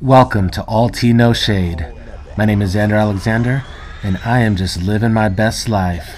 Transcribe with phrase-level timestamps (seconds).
[0.00, 1.92] Welcome to All Tea No Shade.
[2.38, 3.64] My name is Xander Alexander,
[4.04, 6.14] and I am just living my best life.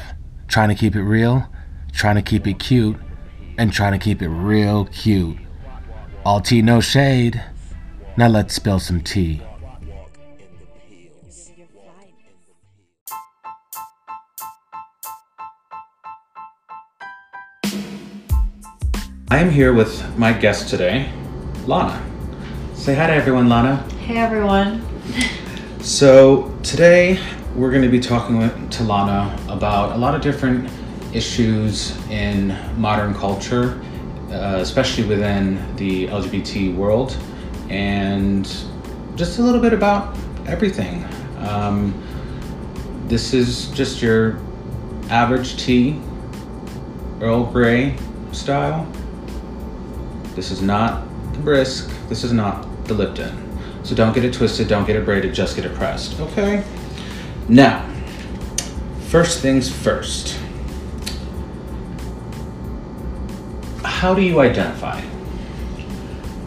[0.46, 1.48] Trying to keep it real,
[1.92, 2.98] trying to keep it cute,
[3.56, 5.38] and trying to keep it real cute.
[6.26, 7.42] All tea, no shade.
[8.18, 9.40] Now let's spill some tea.
[19.30, 21.10] I am here with my guest today,
[21.66, 22.04] Lana.
[22.74, 23.76] Say hi to everyone, Lana.
[24.00, 24.84] Hey everyone.
[25.80, 27.18] So today
[27.54, 30.70] we're going to be talking with, to Lana about a lot of different
[31.14, 33.80] issues in modern culture,
[34.30, 37.16] uh, especially within the LGBT world,
[37.70, 38.44] and
[39.16, 40.14] just a little bit about
[40.46, 41.02] everything.
[41.38, 41.94] Um,
[43.06, 44.38] this is just your
[45.08, 45.98] average tea,
[47.22, 47.96] Earl Grey
[48.32, 48.86] style.
[50.34, 51.04] This is not
[51.42, 51.90] brisk.
[52.08, 53.40] This is not the Lipton.
[53.84, 56.18] So don't get it twisted, don't get it braided, just get it pressed.
[56.18, 56.64] Okay?
[57.48, 57.86] Now,
[59.08, 60.38] first things first.
[63.84, 65.02] How do you identify?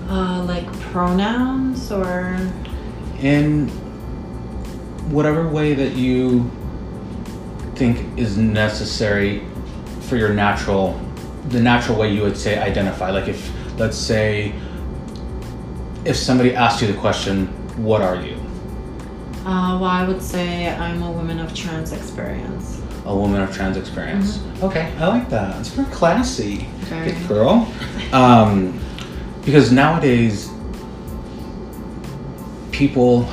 [0.10, 2.40] Uh, like pronouns or
[3.20, 3.68] In
[5.10, 6.50] whatever way that you
[7.76, 9.44] think is necessary
[10.02, 11.00] for your natural,
[11.50, 13.12] the natural way you would say identify.
[13.12, 14.54] Like if, let's say,
[16.08, 17.48] if somebody asked you the question,
[17.84, 18.38] what are you?
[19.48, 22.82] uh, well, I would say I'm a woman of trans experience.
[23.06, 24.44] A woman of trans experience.
[24.62, 25.58] Okay, I like that.
[25.62, 26.68] It's very classy.
[26.90, 27.12] Very.
[27.12, 27.74] Good girl.
[28.12, 28.78] Um,
[29.46, 30.50] because nowadays,
[32.74, 33.30] people,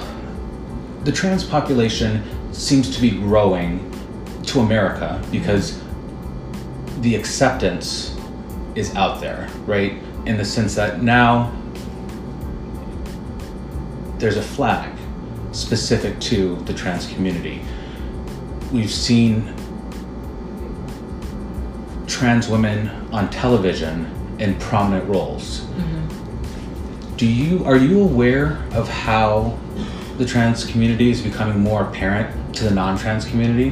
[1.02, 3.90] the trans population seems to be growing
[4.44, 5.80] to America because
[7.00, 8.16] the acceptance
[8.76, 9.94] is out there, right?
[10.26, 11.52] In the sense that now
[14.18, 14.90] there's a flag
[15.52, 17.60] specific to the trans community.
[18.72, 19.54] We've seen
[22.06, 25.66] trans women on television in prominent roles.
[27.16, 29.56] Do you are you aware of how
[30.18, 33.68] the trans community is becoming more apparent to the non-trans community?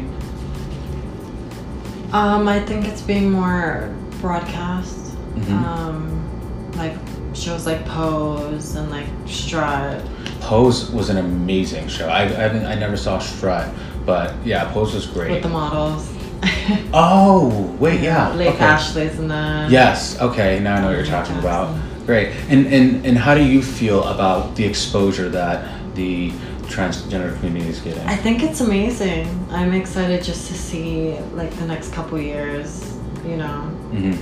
[2.12, 4.97] Um, I think it's being more broadcast.
[5.34, 5.64] Mhm.
[5.64, 6.94] Um, like
[7.34, 10.03] shows like Pose and like Strut.
[10.42, 12.08] Pose was an amazing show.
[12.08, 13.69] I I, I never saw Strut,
[14.04, 15.30] but yeah, Pose was great.
[15.30, 16.12] with the models.
[16.92, 18.32] oh wait, yeah.
[18.34, 18.64] Lake okay.
[18.64, 19.69] Ashley's in the.
[19.70, 20.20] Yes.
[20.20, 20.58] Okay.
[20.60, 21.75] Now I know what you're talking about.
[22.06, 22.28] Great.
[22.48, 26.30] And and and how do you feel about the exposure that the
[26.72, 28.03] transgender community is getting?
[28.09, 29.28] I think it's amazing.
[29.50, 32.97] I'm excited just to see like the next couple years.
[33.24, 33.60] You know
[33.94, 34.14] hmm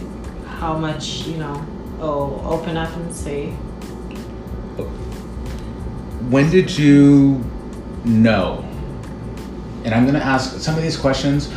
[0.61, 1.65] how much you know.
[2.03, 3.55] Oh, open up and see.
[6.31, 7.45] When did you
[8.05, 8.65] know?
[9.85, 11.53] And I'm going to ask some of these questions.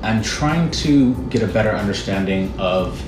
[0.00, 2.98] I'm trying to get a better understanding of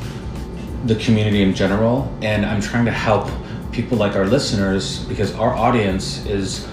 [0.86, 3.30] the community in general, and I'm trying to help
[3.72, 6.68] people like our listeners because our audience is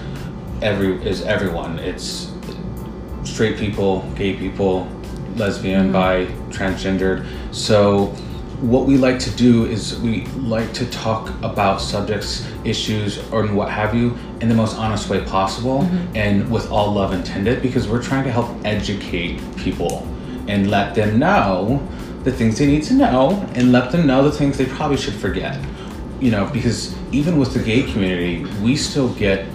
[0.60, 1.78] every is everyone.
[1.78, 2.30] It's
[3.22, 4.86] straight people, gay people,
[5.36, 5.92] lesbian, mm-hmm.
[5.92, 7.26] bi, transgendered.
[7.54, 8.14] So
[8.64, 13.68] what we like to do is we like to talk about subjects, issues, or what
[13.68, 16.16] have you in the most honest way possible mm-hmm.
[16.16, 20.08] and with all love intended because we're trying to help educate people
[20.48, 21.86] and let them know
[22.22, 25.14] the things they need to know and let them know the things they probably should
[25.14, 25.62] forget.
[26.20, 29.46] You know, because even with the gay community, we still get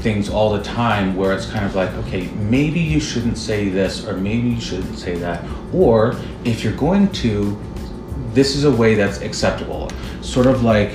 [0.00, 4.04] things all the time where it's kind of like, okay, maybe you shouldn't say this
[4.04, 5.44] or maybe you shouldn't say that.
[5.72, 7.56] Or if you're going to,
[8.32, 9.90] this is a way that's acceptable.
[10.20, 10.90] Sort of like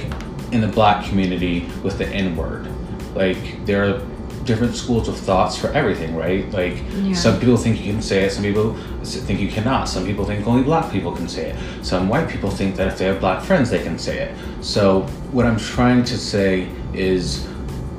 [0.52, 2.68] in the black community with the N word.
[3.16, 4.02] Like there are
[4.46, 6.50] different schools of thoughts for everything, right?
[6.52, 7.14] Like Yeah.
[7.14, 9.90] some people think you can say it, some people think you cannot.
[9.90, 11.58] Some people think only black people can say it.
[11.86, 14.32] Some white people think that if they have black friends, they can say it.
[14.62, 15.02] So
[15.34, 17.46] what I'm trying to say is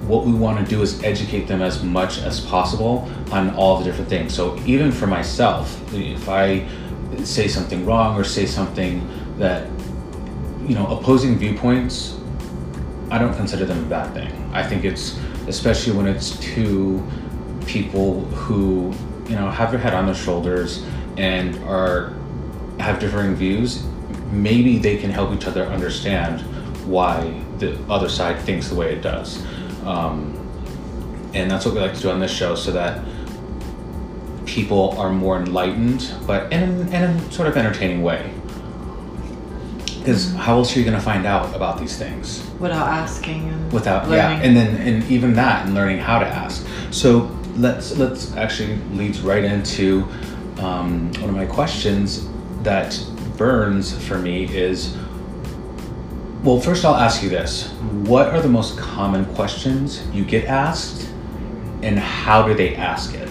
[0.07, 3.85] what we want to do is educate them as much as possible on all the
[3.85, 4.33] different things.
[4.33, 6.67] So even for myself, if I
[7.25, 9.07] say something wrong or say something
[9.39, 9.69] that
[10.67, 12.19] you know opposing viewpoints,
[13.11, 14.51] I don't consider them a bad thing.
[14.53, 17.07] I think it's especially when it's two
[17.67, 18.93] people who
[19.29, 20.85] you know have their head on their shoulders
[21.17, 22.15] and are
[22.79, 23.85] have differing views.
[24.31, 26.41] Maybe they can help each other understand
[26.87, 29.45] why the other side thinks the way it does.
[29.85, 30.35] Um,
[31.35, 33.05] and that's what we like to do on this show so that
[34.47, 38.33] people are more enlightened, but in, in a sort of entertaining way.
[39.99, 42.45] Because how else are you going to find out about these things?
[42.61, 44.39] Without asking and without learning.
[44.39, 46.67] yeah and then and even that and learning how to ask.
[46.91, 50.03] So let's let's actually leads right into
[50.59, 52.29] um, one of my questions
[52.63, 52.99] that
[53.37, 54.97] burns for me is
[56.43, 57.69] well first i'll ask you this.
[58.07, 61.09] What are the most common questions you get asked
[61.83, 63.29] and how do they ask it?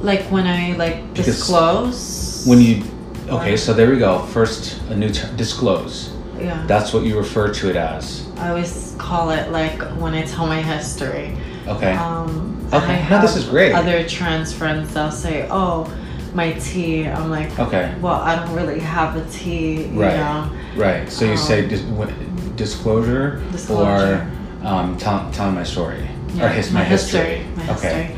[0.00, 2.44] Like when I like Because disclose?
[2.46, 2.82] when you
[3.30, 7.52] okay so there we go first a new term disclose yeah that's what you refer
[7.52, 11.36] to it as I always call it like when I tell my history.
[11.68, 13.04] okay Um, Okay.
[13.10, 13.72] No, this is great.
[13.74, 15.92] Other trans friends, they'll say, "Oh,
[16.34, 20.16] my tea." I'm like, okay "Well, I don't really have a tea." You Right.
[20.16, 20.48] know?
[20.76, 21.10] Right.
[21.10, 24.24] So you say Um, dis- what- disclosure, Disclosure.
[24.62, 26.08] or um, tell, telling my story
[26.40, 27.42] or his my, history.
[27.56, 28.14] My okay.
[28.14, 28.16] history.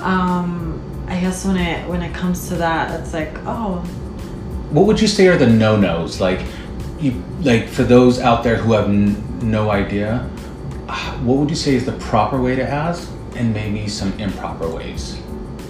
[0.00, 3.82] Um, I guess when it when it comes to that, it's like, oh,
[4.74, 6.20] What would you say are the no nos?
[6.20, 6.40] Like,
[6.98, 10.18] you like for those out there who have n- no idea,
[11.22, 15.20] what would you say is the proper way to ask, and maybe some improper ways?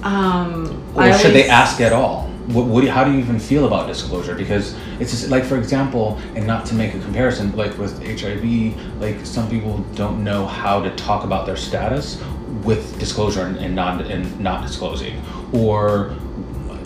[0.02, 2.28] um, Or I should they ask at all?
[2.46, 4.34] What, what how do you even feel about disclosure?
[4.34, 8.74] Because it's just, like, for example, and not to make a comparison, like with HIV,
[9.00, 12.22] like some people don't know how to talk about their status
[12.62, 15.20] with disclosure and, and non and not disclosing,
[15.52, 16.14] or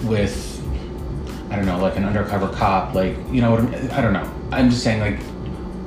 [0.05, 0.58] with
[1.51, 3.57] I don't know, like an undercover cop, like you know?
[3.93, 4.31] I don't know.
[4.53, 5.19] I'm just saying, like,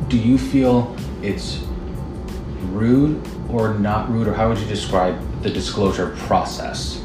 [0.09, 1.63] do you feel it's
[2.71, 7.03] rude or not rude, or how would you describe the disclosure process,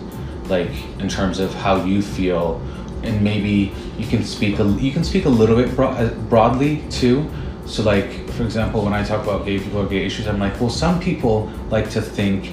[0.48, 2.60] like in terms of how you feel,
[3.02, 6.82] and maybe you can speak a, you can speak a little bit bro- uh, broadly
[6.90, 7.28] too.
[7.66, 10.58] So, like for example, when I talk about gay people or gay issues, I'm like,
[10.60, 12.52] well, some people like to think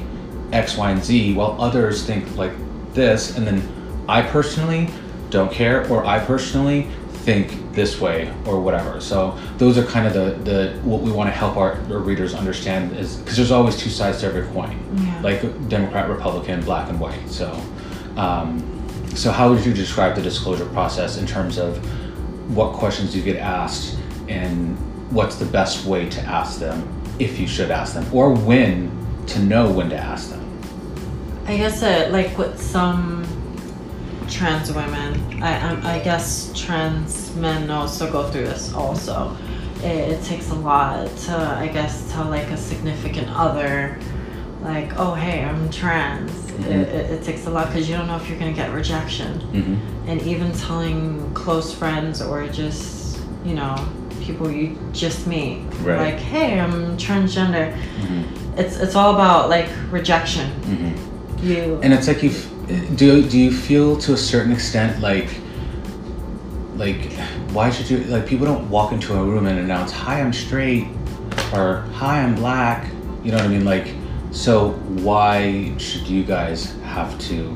[0.52, 2.54] X, Y, and Z, while others think like
[2.94, 3.62] this, and then
[4.10, 4.90] I personally
[5.34, 6.88] don't care, or I personally
[7.26, 9.02] think this way, or whatever.
[9.02, 12.34] So those are kind of the, the what we want to help our, our readers
[12.34, 15.22] understand is because there's always two sides to every coin, Yeah.
[15.22, 17.28] like Democrat, Republican, black and white.
[17.30, 17.52] So,
[18.16, 18.62] um,
[19.16, 21.78] so how would you describe the disclosure process in terms of
[22.56, 23.98] what questions you get asked
[24.28, 24.78] and
[25.12, 26.88] what's the best way to ask them
[27.20, 28.92] if you should ask them, or when
[29.28, 30.42] to know when to ask them?
[31.48, 33.24] I guess it like with some
[34.30, 39.36] trans women, I I, I guess trans men also go through this also.
[39.84, 43.98] It, it takes a lot to I guess tell like a significant other,
[44.62, 46.32] like oh hey I'm trans.
[46.32, 46.66] Mhm.
[46.66, 49.40] It, it, it takes a lot because you don't know if you're gonna get rejection,
[49.40, 50.10] Mm-hmm.
[50.10, 53.76] and even telling close friends or just you know
[54.22, 56.14] people you just meet Right.
[56.14, 57.74] like hey I'm transgender.
[57.74, 58.60] Mm-hmm.
[58.60, 60.50] It's it's all about like rejection.
[60.62, 61.46] Mm-hmm.
[61.48, 63.28] You And it's like you f- do.
[63.28, 65.30] Do you feel to a certain extent like,
[66.76, 67.12] like,
[67.52, 68.26] why should you like?
[68.28, 70.88] People don't walk into a room and announce, "Hi, I'm straight,"
[71.54, 72.90] or "Hi, I'm black."
[73.24, 73.66] You know what I mean?
[73.66, 73.94] Like,
[74.32, 74.72] so
[75.08, 77.56] why should you guys have to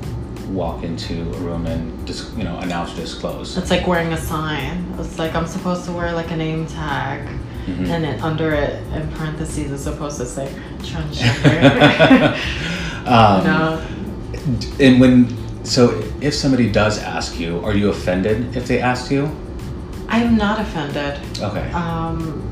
[0.51, 3.57] walk into a room and dis- you know announce disclose?
[3.57, 4.85] It's like wearing a sign.
[4.99, 7.27] It's like I'm supposed to wear like a name tag,
[7.67, 7.89] Mhm.
[7.89, 10.47] and then under it in parentheses it's supposed to say
[10.79, 12.37] transgender.
[13.05, 13.81] um, no,
[14.79, 19.25] And when so, if somebody does ask you, are you offended if they ask you?
[20.07, 21.19] I'm not offended.
[21.39, 21.69] Okay.
[21.71, 22.49] Um,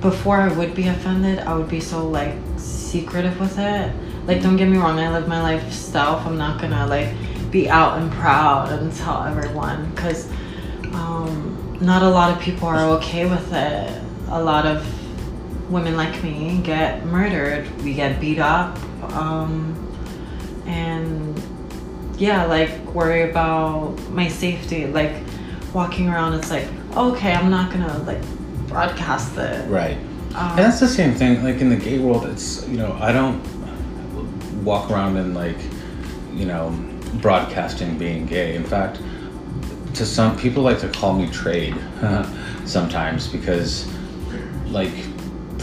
[0.00, 3.94] before I would be offended, I would be so like secretive with it.
[4.26, 6.26] Like, don't get me wrong, I live my life stealth.
[6.26, 7.14] I'm not gonna like
[7.52, 10.28] be out and proud and tell everyone because
[10.92, 14.02] um, not a lot of people are okay with it.
[14.28, 14.84] A lot of
[15.70, 18.76] women like me get murdered, we get beat up,
[19.14, 19.85] um,
[20.66, 21.40] and
[22.18, 24.86] yeah, like worry about my safety.
[24.86, 25.12] Like
[25.74, 28.22] walking around, it's like okay, I'm not gonna like
[28.68, 29.68] broadcast it.
[29.68, 29.96] Right.
[30.34, 31.42] Um, And that's the same thing.
[31.42, 33.40] Like in the gay world, it's you know I don't
[34.64, 35.58] walk around and like
[36.34, 36.70] you know
[37.20, 38.54] broadcasting being gay.
[38.54, 39.00] In fact,
[39.94, 41.74] to some people like to call me trade
[42.64, 43.86] sometimes because
[44.66, 44.92] like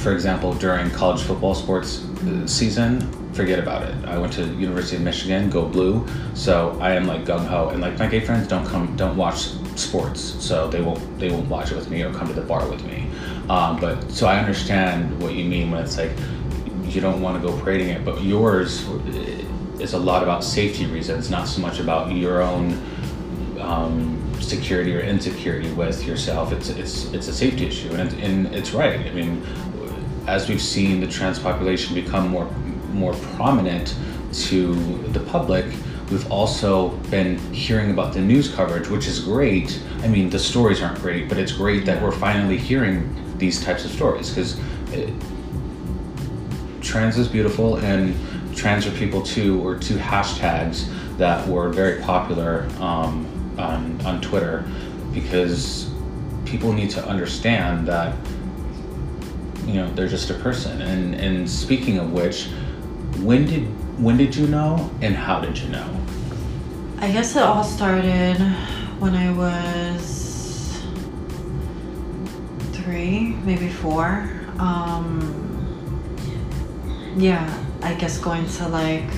[0.04, 3.00] for example during college football sports uh, season
[3.34, 3.96] forget about it.
[4.06, 6.06] I went to university of michigan go blue.
[6.36, 7.70] So i am like gung-ho.
[7.70, 10.22] And like my gay friends don't come don't watch sports.
[10.22, 12.84] So they won't they won't watch it with me or come to the bar with
[12.86, 13.08] me.
[13.50, 16.12] Um, but so i understand what you mean when it's like
[16.84, 18.06] you don't want to go parading it.
[18.06, 18.88] But yours
[19.80, 22.78] is a lot about safety reasons not so much about your own
[23.60, 26.52] um, security or insecurity with yourself.
[26.52, 29.00] It's it's it's a safety issue, and and it's right.
[29.00, 29.42] I mean,
[30.28, 32.50] as we've seen the trans population become more
[32.94, 33.96] more prominent
[34.32, 34.76] to
[35.10, 35.66] the public,
[36.12, 39.82] we've also been hearing about the news coverage, which is great.
[40.04, 43.84] I mean, the stories aren't great, but it's great that we're finally hearing these types
[43.84, 44.60] of stories because
[46.82, 48.16] trans is beautiful and
[48.56, 50.88] trans are people too, were two hashtags
[51.18, 54.66] that were very popular um, on, on Twitter
[55.14, 55.90] because
[56.46, 58.16] people need to understand that
[59.66, 62.48] you know they're just a person and and speaking of which
[63.20, 63.64] when did
[64.02, 65.88] when did you know and how did you know
[67.00, 68.38] I guess it all started
[69.00, 70.82] when I was
[72.72, 74.30] three, maybe four.
[74.58, 75.20] Um,
[77.18, 77.44] yeah,
[77.82, 79.10] I guess going to like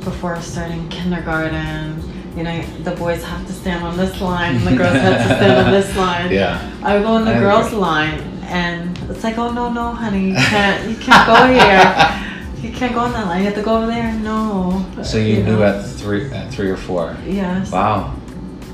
[0.00, 2.02] before starting kindergarten.
[2.34, 5.36] You know, the boys have to stand on this line, and the girls have to
[5.36, 6.30] stand on this line.
[6.32, 7.78] yeah I go on the I girls' agree.
[7.78, 12.22] line, and it's like, oh no, no, honey, you can't, you can't go here.
[12.62, 13.40] You can't go on that line.
[13.40, 14.12] You have to go over there.
[14.14, 14.84] No.
[15.02, 15.62] so you, knew know?
[15.62, 17.70] at three at three or four Yes.
[17.70, 18.16] Wow,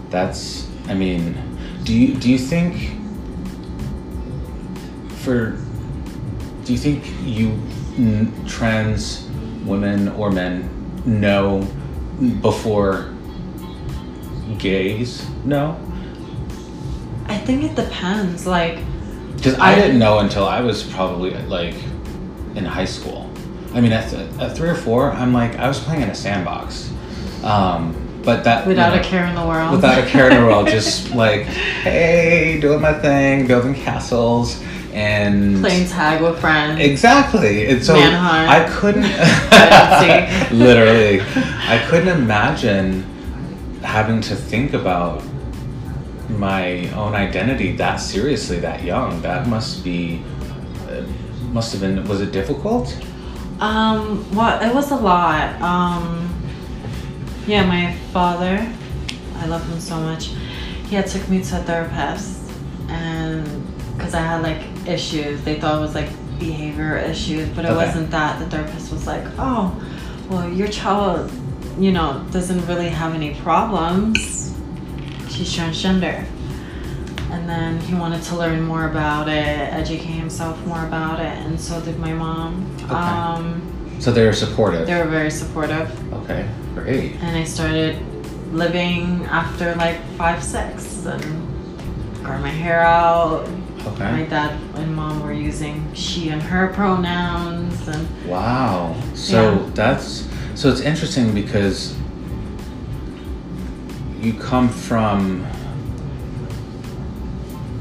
[0.09, 0.69] that's.
[0.87, 1.37] I mean,
[1.83, 2.93] do you do you think
[5.19, 5.59] for
[6.65, 7.51] do you think you
[7.99, 9.29] n- trans
[9.65, 10.71] women or men
[11.05, 11.63] know
[12.41, 13.13] before
[14.59, 15.79] gays know?
[17.27, 18.47] I think it depends.
[18.47, 18.79] Like,
[19.43, 21.75] Because I didn't know until I was probably like
[22.55, 23.29] in high school.
[23.75, 26.15] I mean, at, th- at three or four, I'm like I was playing in a
[26.15, 26.93] sandbox,
[27.43, 29.73] um, but that you without know, a care in the world.
[29.73, 35.61] without a care in the world, just like, hey, doing my thing, building castles, and
[35.61, 36.79] Playing tag with friends.
[36.81, 37.67] exactly.
[37.67, 38.49] And so Manhunt.
[38.49, 39.03] I couldn't,
[40.57, 43.03] literally, I couldn't imagine
[43.83, 45.21] having to think about
[46.39, 49.21] my own identity that seriously that young.
[49.23, 50.23] That must be,
[50.89, 51.03] uh,
[51.53, 52.07] must have been.
[52.09, 52.97] Was it difficult?
[53.61, 55.61] Um, well, it was a lot.
[55.63, 56.29] Um,
[57.47, 58.67] yeah, my father,
[59.39, 60.31] I love him so much.
[60.89, 62.41] He had took me to a therapist,
[62.89, 63.47] and
[63.97, 66.09] because I had like issues, they thought it was like
[66.39, 67.87] behavior issues, but it Okay.
[67.87, 68.39] wasn't that.
[68.41, 69.73] The therapist was like, "Oh,
[70.29, 71.31] well, your child,
[71.79, 74.52] you know, doesn't really have any problems.
[75.33, 76.25] She's transgender."
[77.31, 81.59] And then he wanted to learn more about it, educate himself more about it, and
[81.59, 82.67] so did my mom.
[82.85, 82.95] Okay.
[82.95, 83.63] Um,
[83.99, 84.87] So they were supportive.
[84.87, 87.17] they were very supportive, okay, great.
[87.23, 87.97] and I started
[88.53, 91.23] living after like five, six, and
[92.23, 93.49] growing my hair out.
[93.87, 94.11] Okay.
[94.13, 98.95] My dad and mom were using she and her pronouns, and Wow.
[99.15, 99.59] So Yeah.
[99.75, 100.25] that's
[100.55, 101.95] so it's interesting because
[104.23, 105.45] you come from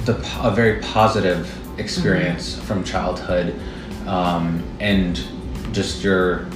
[0.05, 1.47] the a very positive
[1.79, 3.59] experience from childhood,
[4.07, 5.23] um, and
[5.71, 6.47] just your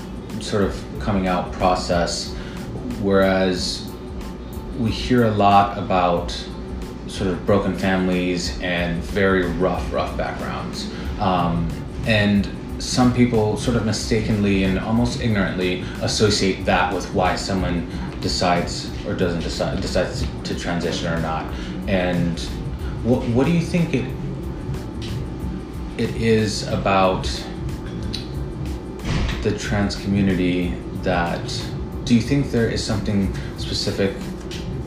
[0.42, 2.34] sort of coming out process,
[3.02, 3.90] whereas
[4.80, 6.32] we hear a lot about
[7.08, 10.92] sort of broken families and very rough, rough backgrounds.
[11.20, 11.70] Um,
[12.08, 12.50] and
[12.80, 17.90] some people sort of mistakenly and almost ignorantly associate that with why someone
[18.26, 21.46] decides or doesn't decide decides to transition or not.
[21.88, 22.40] And
[23.04, 24.08] what what do you think it
[26.00, 27.24] it is about
[29.44, 31.46] the trans community that
[32.04, 34.16] do you think there is something specific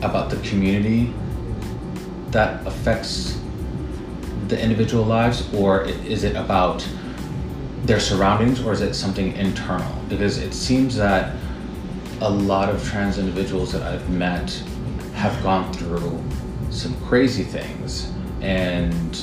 [0.01, 1.13] about the community
[2.31, 3.39] that affects
[4.49, 5.83] the individual lives or
[6.15, 6.85] is it about
[7.85, 11.37] their surroundings or is it something internal because it seems that
[12.21, 14.51] a lot of trans individuals that I've met
[15.13, 16.21] have gone through
[16.69, 18.11] some crazy things
[18.41, 19.15] and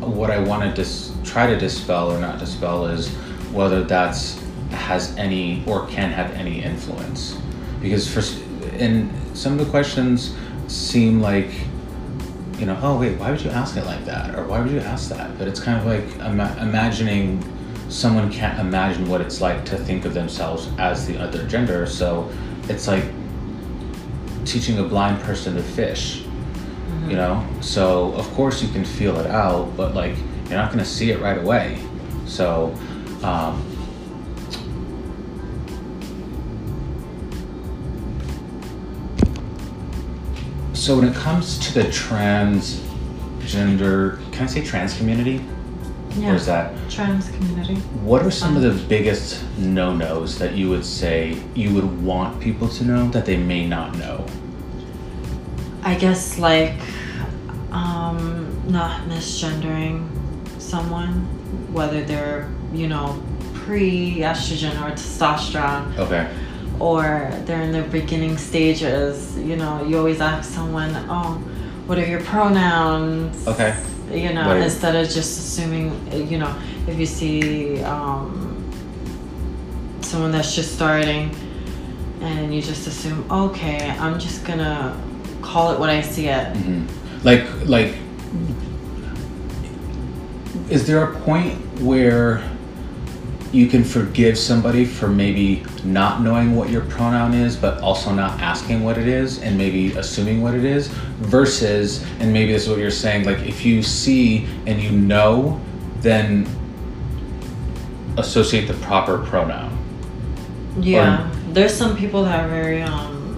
[0.00, 3.08] what I want to dis- try to dispel or not dispel is
[3.52, 7.38] whether that's has any or can have any influence.
[7.80, 8.22] Because for
[8.74, 10.34] and some of the questions
[10.66, 11.50] seem like
[12.58, 14.34] you know oh wait why would you ask it like that?
[14.34, 15.38] or why would you ask that?
[15.38, 17.42] but it's kind of like ima- imagining
[17.88, 21.86] someone can't imagine what it's like to think of themselves as the other gender.
[21.86, 22.30] So
[22.68, 23.04] it's like
[24.44, 26.26] teaching a blind person to fish
[27.08, 27.44] you know?
[27.60, 30.16] So of course you can feel it out but like
[30.48, 31.78] you're not going to see it right away.
[32.26, 32.74] So
[33.22, 33.62] um,
[40.72, 45.44] so when it comes to the transgender can i say trans community
[46.16, 47.74] yeah, or is that trans community.
[48.02, 52.68] what are some of the biggest no-nos that you would say you would want people
[52.68, 54.26] to know that they may not know
[55.82, 56.74] I guess like
[57.70, 60.08] um, not misgendering
[60.58, 61.12] someone,
[61.72, 63.22] whether they're you know
[63.54, 66.28] pre estrogen or testosterone, okay
[66.78, 71.34] or they're in their beginning stages, you know, you always ask someone, "Oh,
[71.86, 73.74] what are your pronouns?" Okay.
[74.12, 75.90] You know, instead of just assuming,
[76.30, 76.54] you know,
[76.86, 78.70] if you see um,
[80.00, 81.34] someone that's just starting,
[82.20, 84.96] and you just assume, okay, I'm just gonna
[85.42, 86.52] call it what I see it.
[86.54, 86.86] Mhm.
[87.24, 87.94] Like like
[90.70, 92.42] is there a point where
[93.52, 98.38] you can forgive somebody for maybe not knowing what your pronoun is but also not
[98.40, 102.68] asking what it is and maybe assuming what it is versus and maybe this is
[102.68, 105.60] what you're saying like if you see and you know
[106.00, 106.46] then
[108.18, 109.76] associate the proper pronoun.
[110.80, 113.36] Yeah, there's some people that are very um,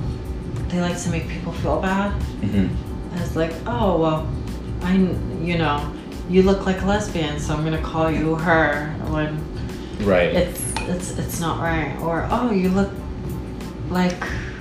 [0.69, 2.13] they like to make people feel bad.
[2.43, 2.69] hmm
[3.17, 4.33] It's like, oh well,
[4.83, 4.95] I,
[5.43, 5.93] you know,
[6.29, 9.37] you look like a lesbian, so I'm gonna call you her when
[10.01, 11.97] right it's it's it's not right.
[12.01, 12.91] Or oh, you look
[13.91, 14.17] like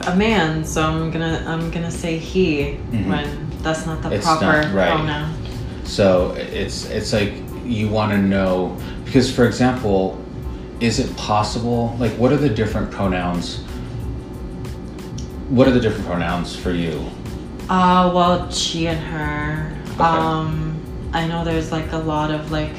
[0.08, 3.08] a man, so I'm gonna I'm gonna say he Mhm.
[3.08, 4.92] when that's not the It's proper not right.
[4.96, 5.34] pronoun.
[5.86, 7.34] So it's it's like
[7.66, 8.76] you want to know
[9.06, 10.18] because for example,
[10.80, 13.60] is it possible like what are the different pronouns?
[15.50, 17.06] What are the different pronouns for you?
[17.70, 19.78] Uh, well, she and her.
[19.94, 20.04] Okay.
[20.04, 20.76] Um,
[21.14, 22.74] I know there's like a lot of like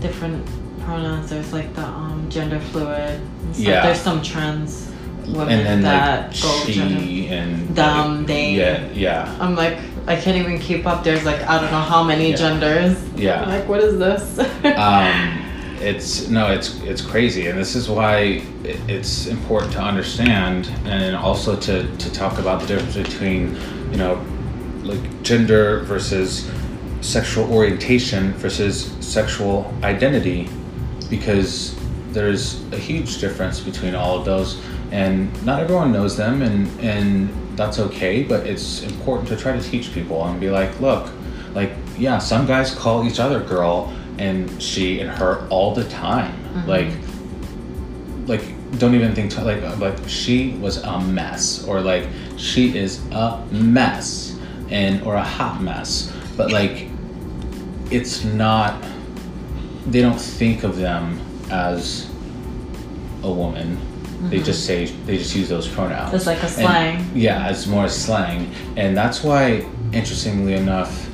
[0.00, 0.44] different
[0.84, 1.30] pronouns.
[1.30, 3.20] There's like the um gender fluid.
[3.54, 3.86] Yeah.
[3.86, 4.90] There's some trans
[5.26, 7.00] women and then that like go gender.
[7.00, 8.54] she and Them, like, they.
[8.54, 11.04] Yeah, yeah, I'm like, I can't even keep up.
[11.04, 12.36] There's like I don't know how many Yeah.
[12.36, 12.98] genders.
[13.16, 13.42] Yeah.
[13.42, 14.38] I'm like, what is this?
[14.76, 15.48] um,
[15.80, 21.56] it's no, it's it's crazy, and this is why it's important to understand, and also
[21.56, 23.56] to to talk about the difference between,
[23.90, 24.24] you know,
[24.82, 26.50] like gender versus
[27.00, 30.48] sexual orientation versus sexual identity,
[31.12, 31.76] because
[32.12, 34.58] there's a huge difference between all of those,
[34.90, 39.62] and not everyone knows them, and and that's okay, but it's important to try to
[39.62, 41.12] teach people and be like, look,
[41.54, 46.34] like yeah, some guys call each other girl and she and her all the time,
[46.66, 46.88] like
[48.26, 48.42] like
[48.78, 52.08] don't even think like uh, like she was a mess or like
[52.38, 54.38] she is a mess
[54.70, 56.88] and or a hot mess but like
[57.90, 58.82] it's not
[59.86, 62.08] they don't think of them as
[63.22, 63.78] a woman.
[64.30, 64.44] They mm-hmm.
[64.44, 66.14] just say they just use those pronouns.
[66.14, 67.10] It's like a And- slang.
[67.14, 68.52] yeah it's more slang.
[68.76, 71.08] And that's why interestingly enough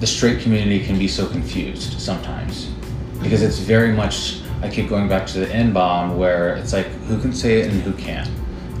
[0.00, 2.70] the straight community can be so confused sometimes.
[3.22, 6.86] Because it's very much i keep going back to the n bomb where it's like
[7.08, 8.30] who can say it and who can't?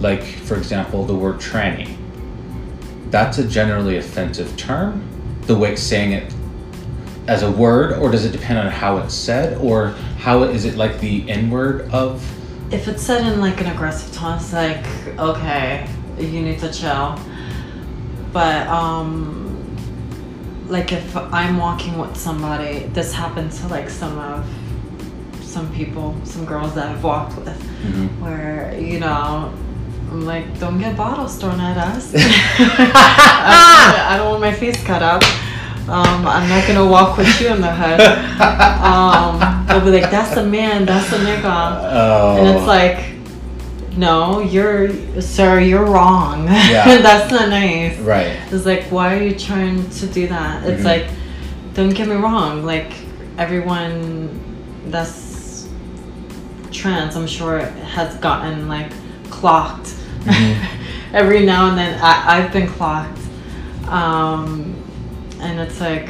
[0.00, 1.96] Like for example the word tranny.
[3.10, 5.08] That's a generally offensive term
[5.42, 6.32] the way saying it
[7.28, 10.76] as a word or does it depend on how it's said or how is it
[10.76, 12.24] like the n word of
[12.72, 14.82] if it's said in like an aggressive tone, it's like,
[15.18, 15.86] okay,
[16.18, 17.18] you need to chill.
[18.32, 19.40] But um
[20.68, 24.46] like if I'm walking with somebody, this happened to like some of
[25.42, 27.48] some people, some girls that I've walked with,
[27.84, 28.20] Mhm.
[28.20, 29.52] where, you know,
[30.12, 32.12] I'm like, don't get bottles thrown at us.
[32.14, 35.22] I, I don't want my face cut up.
[35.88, 38.00] Um, I'm not gonna walk with you in the hood.
[38.82, 41.80] Um, they'll be like, that's a man, that's a nigga.
[41.94, 46.44] oh And it's like, no, you're, sir, you're wrong.
[46.46, 46.98] Yeah.
[47.02, 47.98] That's not nice.
[47.98, 50.64] right It's like, why are you trying to do that?
[50.66, 50.84] It's Mhm.
[50.84, 51.06] like,
[51.74, 52.64] don't get me wrong.
[52.64, 52.90] Like,
[53.36, 54.40] everyone
[54.86, 55.68] that's
[56.70, 58.90] trans, I'm sure, has gotten like
[59.30, 59.94] clocked.
[60.24, 60.66] Mhm.
[61.12, 63.18] Every now and then, I, I've been clocked.
[63.86, 64.74] Um,
[65.40, 66.08] and it's like,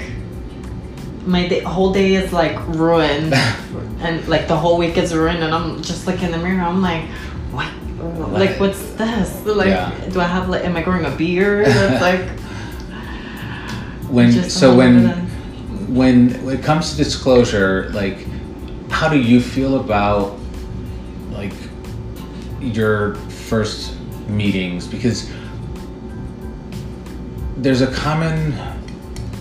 [1.26, 3.32] my day, whole day is like ruined
[4.00, 6.82] and like the whole week is ruined and i'm just like in the mirror i'm
[6.82, 7.04] like
[7.52, 7.70] what
[8.32, 9.92] like what's this like Yeah.
[10.10, 12.28] do i have like am i growing a beard it's like
[14.10, 15.10] when so when
[15.94, 18.26] when when it comes to disclosure like
[18.90, 20.36] how do you feel about
[21.30, 21.54] like
[22.60, 23.14] your
[23.48, 23.94] first
[24.28, 25.30] meetings because
[27.58, 28.52] there's a common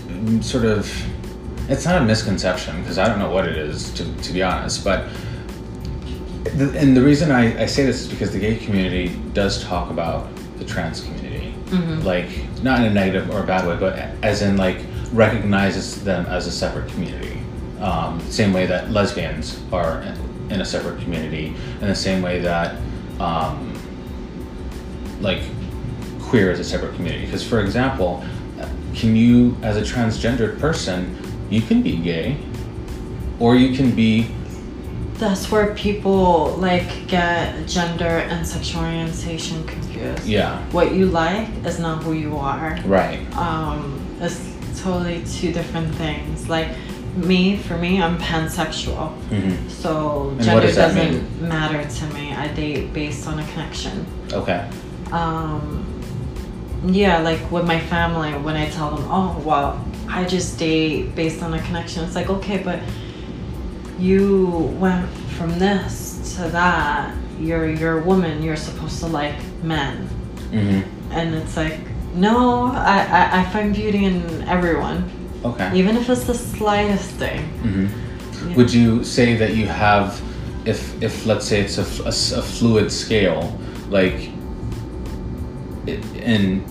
[0.08, 0.90] mm, sort of
[1.70, 4.84] it's not a misconception because i don't know what it is to, to be honest
[4.84, 5.08] but
[6.56, 9.90] the, and the reason I, I say this is because the gay community does talk
[9.90, 12.04] about the trans community Mhm.
[12.04, 12.28] like
[12.62, 14.78] not in a negative or a bad way but as in like
[15.14, 17.38] recognizes them as a separate community
[17.80, 22.40] um, same way that lesbians are in, in a separate community in the same way
[22.40, 22.76] that
[23.20, 23.71] um,
[25.22, 25.42] like
[26.20, 28.24] queer as a separate community because for example
[28.94, 31.16] can you as a transgendered person
[31.50, 32.36] you can be gay
[33.38, 34.30] or you can be
[35.22, 40.26] that's where people like get gender and sexual orientation confused.
[40.26, 40.60] Yeah.
[40.72, 42.76] What you like is not who you are.
[42.84, 43.20] Right.
[43.36, 44.40] Um, it's
[44.82, 46.48] totally two different things.
[46.48, 46.70] Like
[47.14, 49.12] me, for me, I'm pansexual.
[49.28, 52.32] hmm So gender does doesn't matter to me.
[52.32, 54.04] I date based on a connection.
[54.32, 54.68] Okay.
[55.12, 55.84] Um,
[56.86, 61.42] yeah, like with my family, when I tell them, oh, well, I just date based
[61.42, 62.80] on a connection, it's like, okay, but
[63.98, 64.48] you
[64.80, 67.14] went from this to that.
[67.38, 70.06] You're, you're a woman, you're supposed to like men.
[70.50, 70.80] hmm
[71.12, 71.78] And it's like,
[72.14, 75.08] no, I, I, I find beauty in everyone,
[75.44, 75.70] Okay.
[75.74, 77.40] even if it's the slightest thing.
[77.62, 77.86] hmm
[78.48, 78.56] Yeah.
[78.56, 80.20] Would you say that you have,
[80.64, 81.86] if if let's say it's a
[82.38, 83.56] a fluid scale,
[83.88, 84.31] like,
[85.86, 86.64] in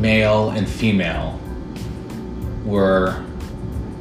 [0.00, 1.40] male and female,
[2.64, 3.24] were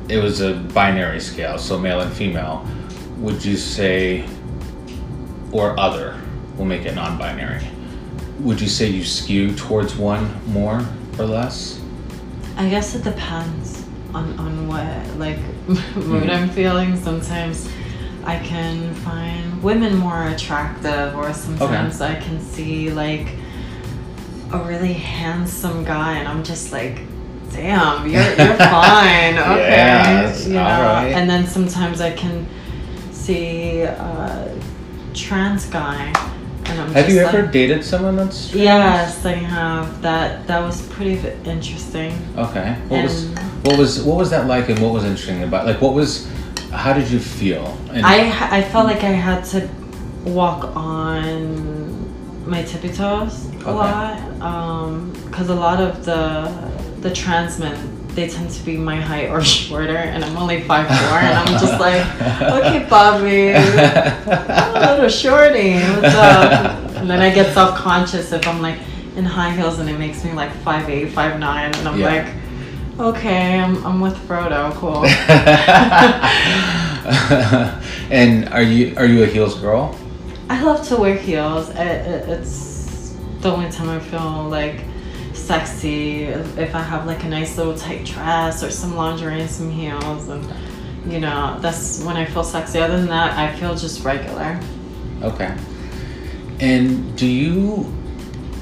[0.09, 2.67] it was a binary scale, so male and female.
[3.17, 4.27] Would you say,
[5.51, 6.19] or other?
[6.55, 7.65] We'll make it non-binary.
[8.39, 10.85] Would you say you skew towards one more
[11.17, 11.79] or less?
[12.57, 16.29] I guess it depends on, on what like mood mm-hmm.
[16.29, 16.95] I'm feeling.
[16.97, 17.69] Sometimes
[18.25, 23.27] I can find women more attractive, or sometimes I can see like
[24.51, 27.01] a really handsome guy, and I'm just like,
[27.51, 30.59] damn, you're you're fine, okay, Yes, you know.
[30.59, 32.47] And then sometimes I can
[33.11, 34.57] see a
[35.13, 36.13] trans guy,
[36.65, 38.63] and I'm Have you like, ever dated someone that's trans?
[38.63, 40.01] Yes, I have.
[40.01, 42.13] That that was pretty interesting.
[42.37, 42.73] Okay.
[42.87, 43.25] What was
[43.63, 45.65] what was what was that like, and what was interesting about?
[45.65, 46.27] Like, what was?
[46.73, 47.77] How did you feel?
[47.91, 49.69] And I I felt like I had to
[50.25, 53.71] walk on my tippy toes a Okay.
[53.71, 56.51] lot, um, because a lot of the
[57.01, 57.75] the trans men
[58.15, 61.53] they tend to be my height or shorter, and I'm only five four, and I'm
[61.59, 62.01] just like,
[62.57, 66.51] okay, Bobby, I'm a little shorty, what's up?
[66.97, 68.77] And then I get self conscious if I'm like
[69.15, 72.13] in high heels, and it makes me like five eight, five nine, and I'm Yeah.
[72.13, 72.42] like.
[72.99, 74.71] Okay, I'm, I'm with Frodo.
[74.73, 75.03] Cool.
[78.11, 79.97] and are you are you a heels girl?
[80.47, 81.69] I love to wear heels.
[81.69, 84.81] It, it, it's the only time I feel like
[85.33, 89.71] sexy if I have like a nice little tight dress or some lingerie and some
[89.71, 90.47] heels, and
[91.11, 92.79] you know that's when I feel sexy.
[92.79, 94.59] Other than that, I feel just regular.
[95.23, 95.57] Okay.
[96.59, 97.91] And do you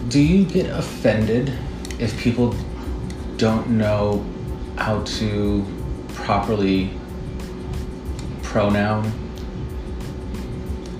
[0.07, 1.51] do you get offended
[1.99, 2.55] if people
[3.41, 4.23] don't know
[4.77, 5.65] how to
[6.13, 6.91] properly
[8.43, 9.11] pronoun?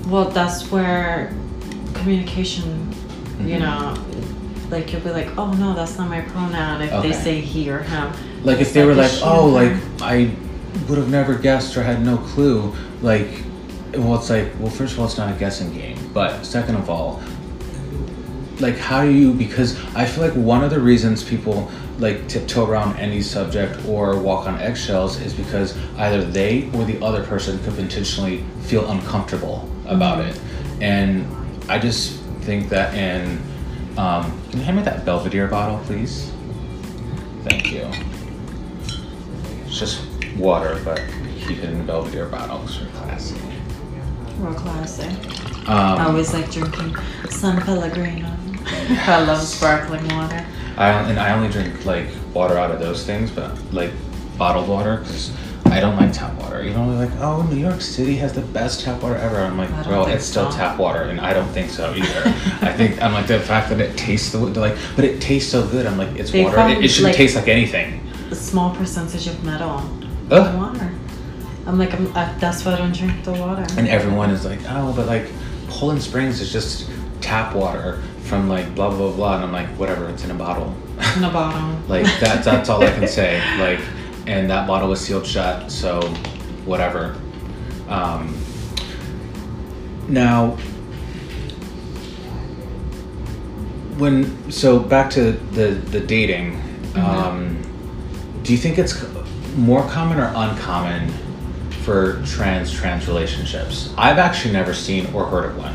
[0.08, 1.32] Well, that's where
[1.94, 2.90] communication,
[3.46, 3.60] you Mhm.
[3.60, 3.94] know,
[4.72, 7.80] like you'll be like, oh no, that's not my pronoun if they say he or
[7.84, 8.10] him.
[8.44, 9.74] Like if they were like, oh, like.
[10.02, 10.32] I
[10.90, 12.74] would have never guessed or had no clue.
[13.04, 13.30] Like,
[13.94, 16.90] well, it's like, well, first of all, it's not a guessing game, but second of
[16.90, 17.22] all,
[18.60, 19.32] like, how do you?
[19.34, 21.70] Because I feel like one of the reasons people
[22.02, 27.00] like tiptoe around any subject or walk on eggshells is because either they or the
[27.06, 30.30] other person could intentionally feel uncomfortable about Mhm.
[30.30, 30.40] it,
[30.82, 31.28] and
[31.70, 33.40] I just think that in
[33.98, 36.32] um, can you hand me that Belvedere bottle, please?
[37.44, 37.86] Thank you.
[39.68, 40.00] It's just
[40.38, 41.02] water, but
[41.46, 43.36] keep it in a Belvedere bottle because we're classy.
[44.40, 45.10] Real classic.
[45.68, 46.96] I Um, always like drinking
[47.30, 48.28] San Pellegrino.
[48.66, 50.46] I love sparkling water.
[50.78, 53.92] I and I only drink like water out of those things, but like
[54.38, 55.32] bottled water because
[55.66, 56.64] I don't like tap water.
[56.64, 59.38] You know, they're like, oh, New York City has the best tap water ever.
[59.38, 60.58] I'm like, I bro, it's still so.
[60.58, 62.22] tap water, and I don't think so either.
[62.62, 65.66] I think I'm like the fact that it tastes the like, but it tastes so
[65.68, 65.86] good.
[65.86, 66.58] I'm like, it's They water.
[66.70, 68.02] It, it shouldn't like- taste like anything.
[68.32, 69.84] A small percentage of metal
[70.32, 70.71] Ugh.
[71.66, 73.66] I'm like, I'm, uh, that's why I don't drink the water.
[73.78, 75.28] And everyone is like, oh, but like
[75.68, 76.90] Poland Springs is just
[77.22, 80.76] tap water from like blah blah blah, and I'm like, whatever, it's in a bottle.
[81.16, 81.80] in a bottle.
[81.88, 83.40] like that, that's all I can say.
[83.60, 83.80] Like,
[84.26, 86.02] and that bottle was sealed shut, so
[86.66, 87.16] whatever.
[87.88, 88.36] Um,
[90.08, 90.52] now,
[93.98, 96.60] when so back to the the dating,
[96.96, 97.62] um,
[98.44, 99.06] do you think it's
[99.56, 101.12] more common or uncommon
[101.84, 103.94] for trans trans relationships?
[103.98, 105.74] I've actually never seen or heard of one.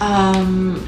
[0.00, 0.86] Um,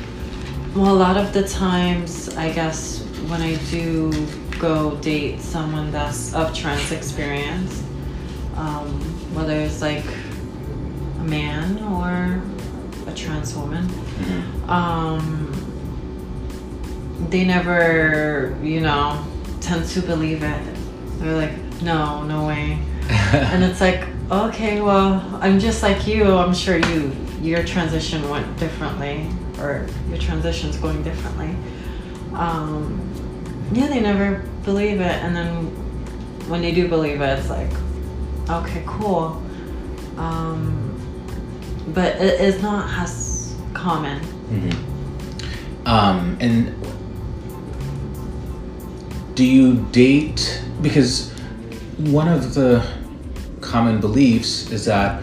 [0.75, 4.13] well, a lot of the times, I guess, when I do
[4.59, 7.83] go date someone that's of trans experience,
[8.57, 8.87] um,
[9.35, 10.05] whether it's like
[11.21, 12.43] a man or
[13.11, 14.69] a trans woman, Mhm.
[14.69, 15.53] um,
[17.31, 19.19] they never, you know,
[19.61, 20.63] tend to believe it.
[21.19, 22.79] They're like, no, no way.
[23.33, 26.37] and it's like, okay, well, I'm just like you.
[26.37, 29.27] I'm sure you your transition went differently,
[29.59, 31.55] or your transition's going differently.
[32.35, 33.01] Um,
[33.73, 35.67] yeah, they never believe it, and then
[36.49, 37.71] when they do believe it, it's like,
[38.51, 39.43] okay, cool.
[40.17, 40.85] Um,
[41.95, 44.21] but it is not as common.
[45.87, 46.75] Um, and
[49.35, 51.33] do you date because
[51.99, 52.85] one of the
[53.61, 55.23] common beliefs is that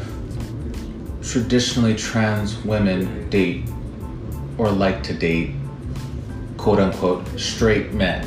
[1.21, 3.63] traditionally trans women date
[4.57, 5.51] or like to date
[6.57, 8.23] quote unquote straight men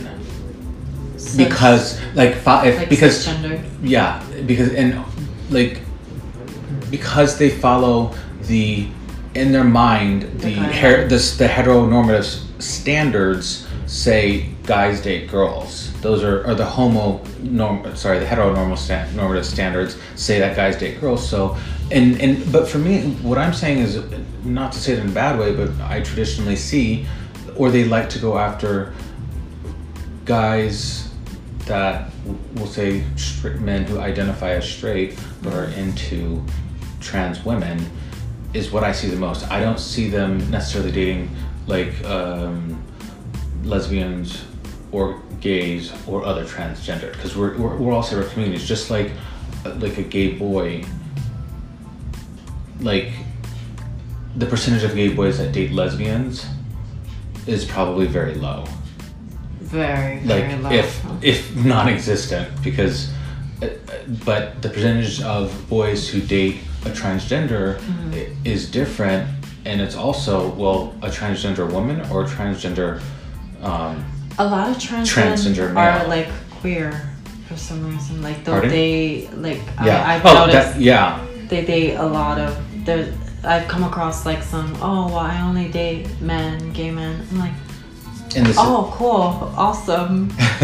[1.37, 3.63] because like if, like because cisgender.
[3.83, 5.05] yeah because and
[5.51, 5.83] like
[6.91, 8.89] because they follow the
[9.35, 16.47] in their mind the The her, the heteronormative standards say guys date girls those are
[16.47, 21.27] or the homo norm sorry the heteronormal sta- normative standards say that guys date girls
[21.27, 21.57] so
[21.91, 24.03] and and but for me what i'm saying is
[24.45, 27.07] not to say it in a bad way but i traditionally see
[27.57, 28.93] or they like to go after
[30.25, 31.11] guys
[31.61, 32.11] that
[32.55, 36.43] we'll say straight men who identify as straight but are into
[37.01, 37.79] trans women
[38.55, 39.51] is what I see the most.
[39.51, 41.31] I don't see them necessarily dating
[41.69, 42.83] like um,
[43.65, 44.45] lesbians
[44.93, 48.67] or gays or other transgender because we're, we're, we're all separate communities.
[48.67, 49.13] Just like
[49.65, 50.85] uh, like a gay boy,
[52.81, 53.11] like
[54.37, 56.47] the percentage of gay boys that date lesbians
[57.47, 58.65] is probably very low
[59.61, 60.71] Very, like very low.
[60.71, 63.11] if if non-existent because
[63.63, 63.71] uh, uh,
[64.25, 68.47] but the percentage of boys who date a transgender Mm-hmm.
[68.47, 69.29] is different
[69.69, 73.01] and it's also well a transgender woman or a transgender
[73.63, 74.05] um,
[74.39, 76.09] a lot of trans Transgender men are male.
[76.09, 76.29] like
[76.61, 77.11] queer
[77.47, 78.23] for some reason.
[78.23, 78.71] Like though Pardon?
[78.71, 83.13] they like yeah I, I've oh noticed that, yeah they date a lot of there.
[83.45, 87.27] I've come across like some oh well I only date men, gay men.
[87.31, 87.53] I'm like
[88.59, 90.31] oh cool, awesome.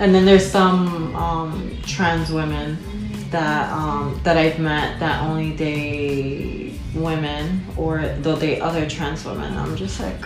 [0.00, 2.78] and then there's some um, trans women
[3.34, 9.56] that um, that I've met that only date women or they'll date other trans women.
[9.56, 10.24] I'm just like,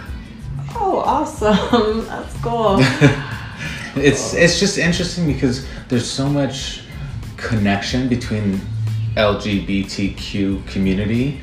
[0.76, 2.76] oh, awesome, that's cool.
[3.96, 6.82] it's it's just interesting because there's so much
[7.38, 8.60] connection between
[9.14, 11.40] LGBTQ community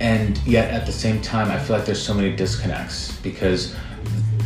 [0.00, 3.74] and yet at the same time I feel like there's so many disconnects because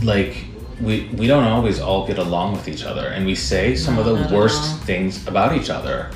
[0.03, 0.47] like
[0.81, 4.07] we we don't always all get along with each other and we say some of
[4.07, 6.11] the worst things about each other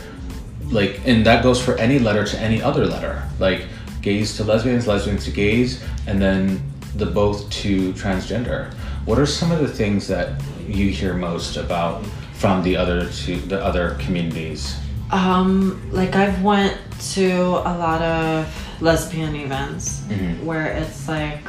[0.71, 3.67] like and that goes for any letter to any other letter like
[4.03, 6.61] gays to lesbians lesbians to gays and then
[6.97, 8.73] the both to transgender
[9.05, 13.37] what are some of the things that you hear most about from the other to
[13.49, 14.77] the other communities
[15.13, 16.77] Um, like I've went
[17.15, 17.31] to
[17.65, 18.47] a lot of
[18.83, 20.43] lesbian events Mhm.
[20.43, 21.45] where it's like,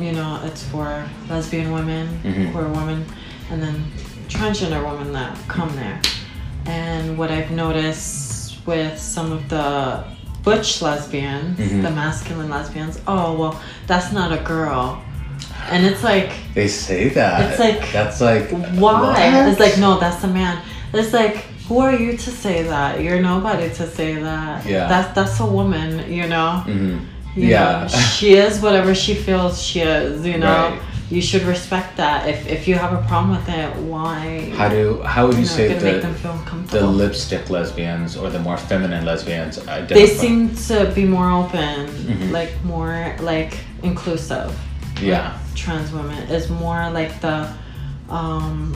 [0.00, 2.50] you know, it's for lesbian women, Mhm.
[2.52, 3.04] queer women,
[3.50, 3.76] and then
[4.28, 6.00] transgender women that come there.
[6.66, 8.35] And what I've noticed
[8.66, 10.04] with some of the
[10.42, 11.82] butch lesbians, Mhm.
[11.82, 15.00] the masculine lesbians, oh well, that's not a girl.
[15.70, 19.00] And it's like they say that It's like, that's like why?
[19.02, 19.18] what?
[19.50, 20.58] It's like, no, that's a man.
[20.92, 21.36] It's like,
[21.68, 23.00] who are you to say that?
[23.02, 24.64] You're nobody to say that.
[24.64, 24.86] Yeah.
[24.88, 26.62] That's that's a woman, you know.
[26.66, 27.00] Mhm.
[27.34, 30.24] You yeah know, she is whatever she feels she is.
[30.24, 30.46] You know.
[30.70, 30.80] Right.
[31.08, 32.28] You should respect that.
[32.28, 34.50] If if you have a problem with it, why?
[34.56, 38.28] how do how would you, you know, say the them feel the lipstick lesbians or
[38.30, 42.32] the more feminine lesbians identify they seem to be more open, Mhm.
[42.32, 44.50] like more like inclusive.
[45.00, 47.46] yeah trans women is more like the
[48.08, 48.72] um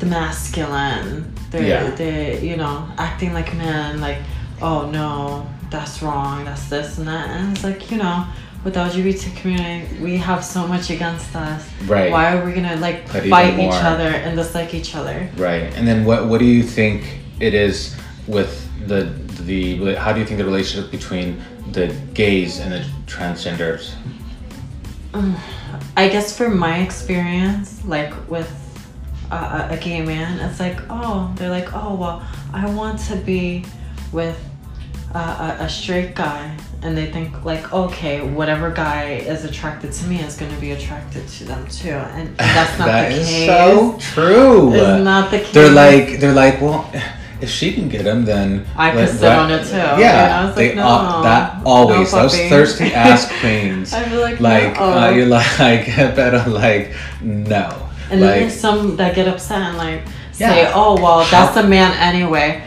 [0.00, 1.90] the masculine they're Yeah.
[1.90, 4.18] they you know acting like men like
[4.60, 8.24] oh no that's wrong that's this and that and it's like you know
[8.68, 12.76] with the lgbt community we have so much against us right why are we gonna
[12.76, 15.72] like But fight each other and dislike each other Right.
[15.76, 18.52] And then what what do you think it is with
[18.86, 19.04] the
[19.50, 21.40] the how do you think the relationship between
[21.72, 23.94] the gays and the transgenders?
[25.14, 25.34] Um,
[25.96, 28.50] I guess from my experience, like with
[29.30, 33.16] a, a- a gay man, it's like, oh, they're like, oh, well, I want to
[33.16, 33.64] be
[34.12, 34.38] with
[35.14, 36.54] a, a, a straight guy.
[36.80, 40.70] And they think, like, okay, whatever guy is attracted to me is going to be
[40.70, 41.90] attracted to them too.
[41.90, 43.46] And that's not That the is case.
[43.48, 44.74] so true.
[44.74, 45.52] It's not the case.
[45.52, 46.90] They're like they're like well.
[47.40, 50.02] If she can get him, then I could sit let- on it too, Yeah, you
[50.02, 50.48] know?
[50.48, 53.92] It's they like, al- no, that no, always those thirsty ass queens.
[53.92, 54.82] I'd be like, like no.
[54.92, 55.86] uh, you're like
[56.16, 57.88] better like no.
[58.10, 60.72] And then like there's some that get upset and like say, Yeah.
[60.74, 62.64] "Oh, well, that's a man anyway."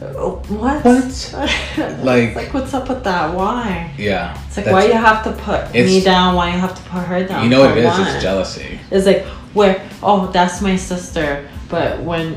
[0.00, 0.84] Uh, What?
[0.84, 1.34] What?
[2.04, 3.34] Like- like, what's up with that?
[3.34, 3.92] Why?
[3.98, 4.36] Yeah.
[4.46, 6.34] It's like, why you have to put me down?
[6.36, 7.44] Why you have to put her down?
[7.44, 7.86] You know what it is?
[7.86, 8.08] what?
[8.14, 8.78] It's jealousy.
[8.90, 12.36] It's like where oh that's my sister, but when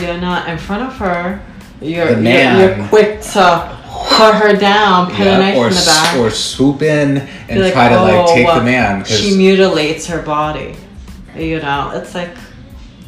[0.00, 1.42] you're not in front of her,
[1.82, 3.78] you're you're, you're quick to
[4.16, 7.60] put her down, put a Yeah, knife or in the back, or swoop in and
[7.60, 9.00] like, try to like "Oh, take well, the man.
[9.00, 10.76] 'cause- She mutilates her body.
[11.36, 12.34] You know, it's like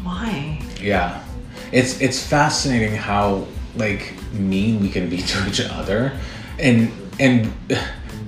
[0.02, 0.60] why?
[0.80, 1.22] Yeah,
[1.70, 6.18] it's it's fascinating how like mean we can be to each other,
[6.58, 7.52] and and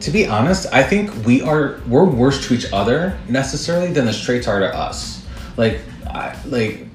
[0.00, 4.12] to be honest, I think we are we're worse to each other necessarily than the
[4.12, 5.26] straights are to us.
[5.56, 6.86] Like, I, like,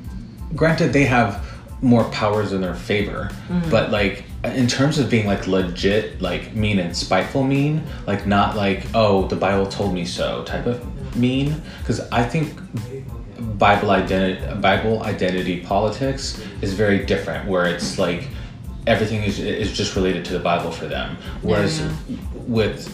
[0.55, 1.45] granted they have
[1.81, 3.69] more powers in their favor, mm-hmm.
[3.69, 8.55] but like in terms of being like legit like mean and spiteful mean, like not
[8.55, 11.19] like oh the Bible told me so type of mm-hmm.
[11.19, 12.59] mean, because I think
[13.57, 18.27] Bible identity Bible identity politics is very different where it's like
[18.89, 21.15] everything is is just related to the Bible for them.
[21.41, 21.89] Whereas yeah.
[22.47, 22.89] with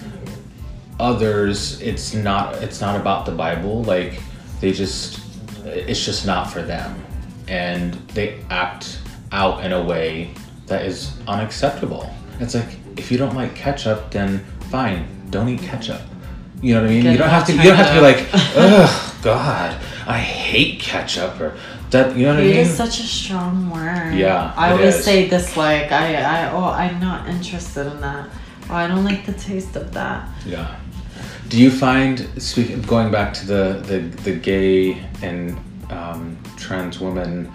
[0.99, 3.83] others it's not it's not about the Bible.
[3.83, 4.21] Like
[4.59, 5.21] they just
[5.65, 7.01] it's just not for them.
[7.47, 8.99] And they act
[9.31, 10.31] out in a way
[10.67, 12.13] that is unacceptable.
[12.39, 16.01] It's like if you don't like ketchup then fine don't eat ketchup.
[16.61, 17.03] You know what I mean?
[17.03, 20.79] Get you don't have to you don't have to be like ugh god I hate
[20.79, 21.57] ketchup or
[21.95, 24.13] that you know what I mean is such a strong word.
[24.15, 25.05] Yeah, I always is.
[25.05, 25.91] say dislike.
[25.91, 28.29] I, I, oh, I'm not interested in that.
[28.69, 30.27] Oh, I don't like the taste of that.
[30.45, 30.75] Yeah.
[31.47, 35.57] Do you find speaking going back to the the, the gay and
[35.89, 37.51] um, trans women,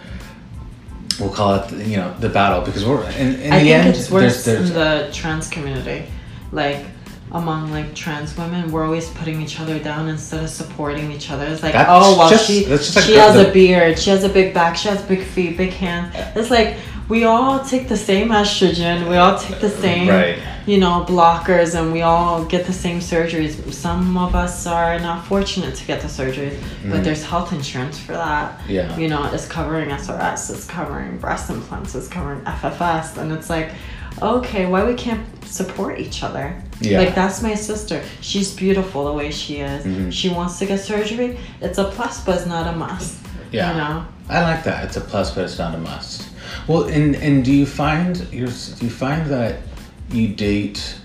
[1.18, 3.96] we'll call it you know the battle because we're in, in I the think end
[3.96, 6.06] it's worse there's, in the trans community.
[6.52, 6.86] Like
[7.32, 11.46] among like trans women, we're always putting each other down instead of supporting each other.
[11.46, 14.28] It's like, That's oh well, just- she she has the- a beard, she has a
[14.28, 16.14] big back, she has big feet, big hands.
[16.34, 16.76] It's like
[17.08, 20.38] we all take the same estrogen, we all take the same, Right.
[20.64, 23.72] you know, blockers, and we all get the same surgeries.
[23.72, 26.56] Some of us are not fortunate to get the surgeries,
[26.88, 28.58] but there's health insurance for that.
[28.60, 28.70] Mm-hmm.
[28.72, 28.96] Yeah.
[28.96, 33.70] You know, it's covering SRS, it's covering breast implants, it's covering FFS, and it's like,
[34.22, 36.54] okay, why we can't support each other?
[36.80, 37.00] Yeah.
[37.00, 38.02] Like that's my sister.
[38.20, 39.84] She's beautiful the way she is.
[39.84, 40.12] Mhm.
[40.12, 41.38] She wants to get surgery.
[41.60, 43.16] It's a plus, but it's not a must.
[43.52, 43.72] Yeah.
[43.72, 44.04] You know.
[44.28, 44.84] I like that.
[44.84, 46.28] It's a plus, but it's not a must.
[46.66, 49.58] Well, and and do you find your do you find that
[50.10, 50.96] you date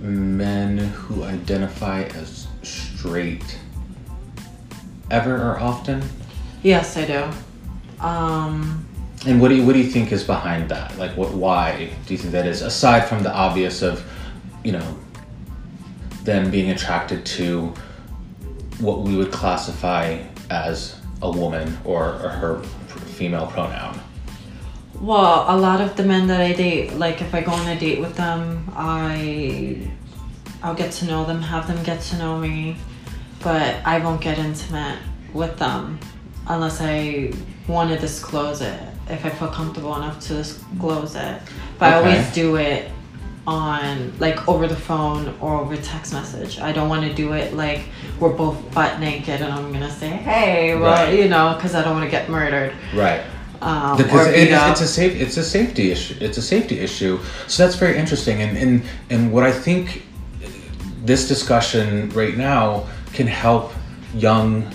[0.00, 3.58] men who identify as straight
[5.10, 6.02] ever or often?
[6.62, 7.24] Yes, I do.
[8.04, 8.86] Um,
[9.26, 10.96] And what do you what do you think is behind that?
[10.96, 12.62] Like, what why do you think that is?
[12.62, 14.04] Aside from the obvious of,
[14.64, 14.98] you know,
[16.22, 17.72] them being attracted to
[18.78, 22.62] what we would classify as a woman or, or her
[23.16, 24.00] female pronoun.
[25.00, 27.78] well, a lot of the men that I date, like if I go on a
[27.78, 29.90] date with them, I
[30.62, 32.76] I'll get to know them, have them get to know me,
[33.42, 34.98] but I won't get intimate
[35.32, 35.98] with them
[36.46, 37.32] unless I
[37.68, 38.80] want to disclose it.
[39.10, 41.40] If I feel comfortable enough to disclose it,
[41.78, 42.90] but I always do it
[43.46, 46.58] on like over the phone or over text message.
[46.60, 47.84] I don't want to do it like
[48.20, 51.18] we're both butt naked and I'm gonna say, hey, well, Right.
[51.18, 52.74] you know, because I don't want to get murdered.
[52.94, 53.22] Right.
[53.62, 57.18] Um, because it, it's, it's a safe it's a safety issue it's a safety issue
[57.48, 60.04] so that's very interesting and and and what i think
[61.04, 63.72] this discussion right now can help
[64.14, 64.72] young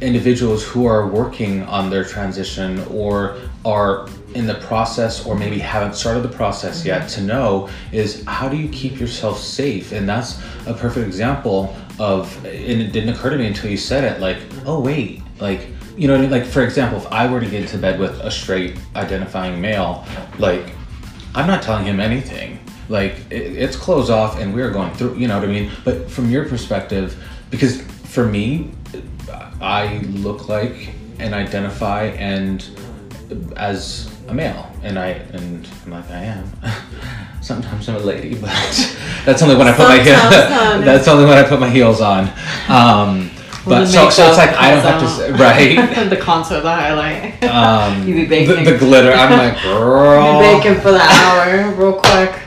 [0.00, 5.94] individuals who are working on their transition or are in the process or maybe haven't
[5.94, 7.20] started the process yet mm-hmm.
[7.20, 9.92] to know is how do you keep yourself safe?
[9.92, 14.04] And that's a perfect example of and it didn't occur to me until you said
[14.04, 16.30] it like oh wait like you know I mean?
[16.30, 20.04] like for example if i were to get into bed with a straight identifying male
[20.38, 20.72] like
[21.34, 22.58] i'm not telling him anything.
[22.88, 25.70] Like it, it's clothes off and we're going through you know what i mean?
[25.84, 27.16] But from your perspective
[27.50, 27.82] because
[28.16, 28.70] for me
[29.60, 32.66] I look like and identify and
[33.56, 36.50] as a male, and I and I'm like I am.
[37.42, 38.48] Sometimes I'm a lady, but
[39.26, 40.14] that's only when I put my heel.
[40.86, 42.30] That's only when I put my heels on.
[42.68, 43.30] Um,
[43.66, 46.08] but so, so it's like I don't have to say, right.
[46.08, 47.44] the concert, the highlight.
[47.44, 48.64] Um, you be the, baking.
[48.64, 49.12] the glitter.
[49.12, 50.42] I'm like girl.
[50.42, 52.45] You be baking for the hour, real quick.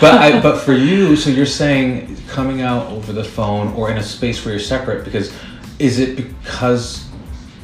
[0.00, 3.98] But I, but for you, so you're saying coming out over the phone or in
[3.98, 5.32] a space where you're separate because
[5.78, 7.08] is it because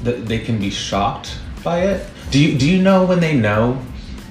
[0.02, 2.06] that they can be shocked by it?
[2.30, 3.80] Do you do you know when they know?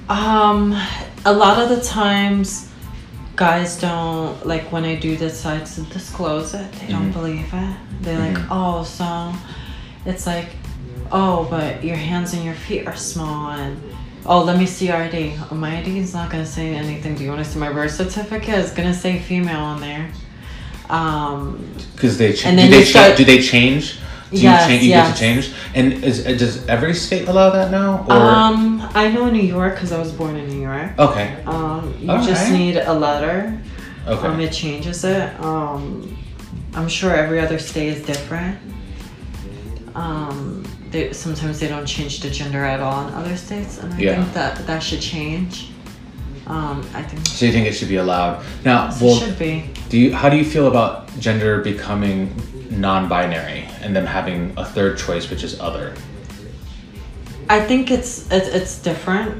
[0.09, 0.79] Um,
[1.25, 2.69] a lot of the times,
[3.35, 6.71] guys don't like when I do decide to disclose it.
[6.73, 7.13] They don't Mhm.
[7.13, 7.75] believe it.
[8.01, 8.47] They're like, Mhm.
[8.51, 9.33] oh, so
[10.05, 10.49] it's like
[11.11, 13.79] oh, but your hands and your feet are small, and
[14.25, 15.35] oh, let me see your ID.
[15.51, 17.15] My ID is not gonna say anything.
[17.15, 18.59] Do you want to see my birth certificate?
[18.59, 20.09] It's gonna say female on there.
[20.89, 23.99] Um, Because they ch- And do they you cha- start- do they change?
[24.31, 25.13] Do Yes, you, change, you get yes.
[25.13, 25.51] to change?
[25.75, 28.05] And is, does every state allow that now?
[28.09, 30.91] Or um, I know New York because I was born in New York.
[30.99, 33.57] okay, Um, you just need a letter.
[34.07, 34.27] okay.
[34.27, 35.29] Um, it changes it.
[35.39, 36.17] Um,
[36.73, 38.57] I'm sure every other state is different.
[39.95, 40.63] Um,
[40.95, 44.15] they, sometimes they don't change the gender at all in other states, and I Yeah.
[44.15, 45.71] think that that should change.
[46.47, 48.87] Um, I think so you think it should be allowed now?
[48.87, 49.69] it Well, should be.
[49.89, 50.13] do you?
[50.13, 52.19] How do you feel about gender becoming
[52.69, 55.93] non-binary and them having a third choice, which is other?
[57.49, 59.31] I think it's it's, it's different.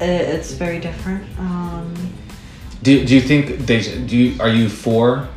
[0.00, 1.22] It, it's very different.
[1.38, 1.92] Um,
[2.82, 4.16] Do, do you think they do?
[4.16, 5.28] You, are you for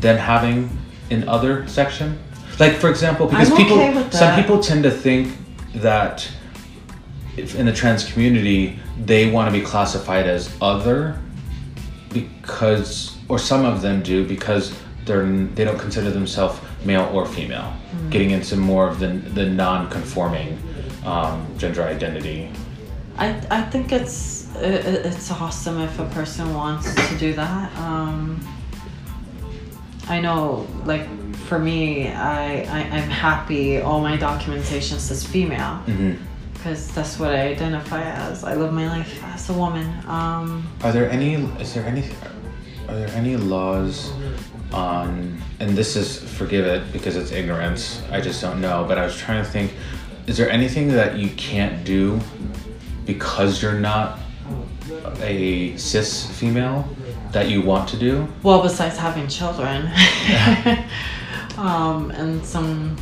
[0.00, 0.70] them having
[1.10, 2.18] an other section?
[2.58, 5.36] Like for example, because I'm people okay some people tend to think
[5.76, 6.28] that
[7.36, 11.18] if in the trans community they want to be classified as other
[12.12, 17.72] because or some of them do because they're they don't consider themselves male or female
[17.88, 18.10] Hmm.
[18.10, 20.58] getting into more of the the non-conforming
[21.06, 22.50] um, gender identity
[23.16, 27.76] I, I think it's it, it's awesome if a person wants to do that.
[27.76, 28.40] Um,
[30.08, 31.06] I know, like
[31.48, 33.80] for me, I, I I'm happy.
[33.80, 35.82] All my documentation says female
[36.52, 38.44] because that's what I identify as.
[38.44, 39.86] I live my life as a woman.
[40.06, 41.34] Um, Are there any?
[41.60, 42.04] Is there any?
[42.88, 44.12] Are there any laws
[44.72, 45.40] on?
[45.60, 48.02] And this is forgive it because it's ignorance.
[48.10, 48.84] I just don't know.
[48.86, 49.72] But I was trying to think.
[50.26, 52.20] Is there anything that you can't do
[53.06, 54.18] because you're not
[55.22, 56.86] a cis female
[57.32, 58.28] that you want to do?
[58.42, 59.86] well, besides having children,
[61.58, 62.96] um, and some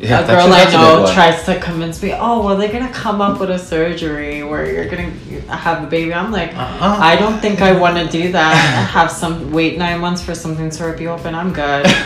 [0.00, 2.72] Yeah, a girl I that's a big know tries to convince me, oh, well, they're
[2.72, 5.10] gonna come up with a surgery where you're gonna
[5.48, 6.12] have a baby.
[6.12, 6.96] I'm like, Uh-uh.
[7.00, 8.54] I don't think I want to do that.
[8.90, 11.34] have some wait nine months for something to be open.
[11.34, 11.86] I'm good.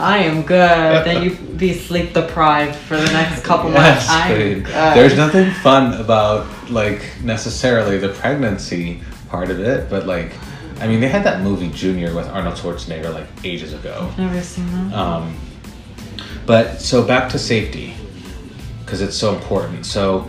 [0.00, 1.04] I am good.
[1.04, 4.06] Then you be sleep deprived for the next couple months.
[4.06, 4.66] Yes, I'm good.
[4.96, 10.32] There's nothing fun about like necessarily the pregnancy part of it, but like,
[10.80, 14.10] I mean, they had that movie Junior with Arnold Schwarzenegger like ages ago.
[14.16, 14.94] Never seen that.
[14.96, 15.36] Um,
[16.46, 17.94] but so back to safety,
[18.84, 19.84] because it's so important.
[19.86, 20.28] So,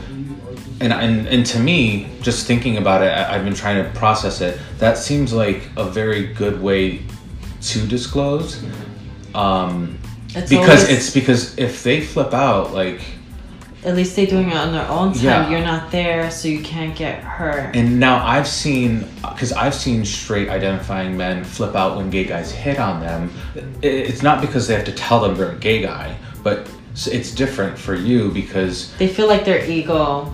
[0.81, 4.41] and, and and to me, just thinking about it, I, I've been trying to process
[4.41, 4.59] it.
[4.79, 7.01] That seems like a very good way
[7.61, 8.63] to disclose,
[9.35, 9.97] um,
[10.35, 13.01] It's because always- it's because if they flip out, like,
[13.85, 15.23] At least they're doing it on their own time.
[15.23, 15.49] Yeah.
[15.49, 17.75] You're not there, so you can't get hurt.
[17.75, 22.51] and now I've seen because I've seen straight identifying men flip out when gay guys
[22.51, 23.31] hit on them.
[23.81, 26.67] It's not because they have to tell them they're a gay guy, but
[27.07, 30.33] it's different for you because they feel like their ego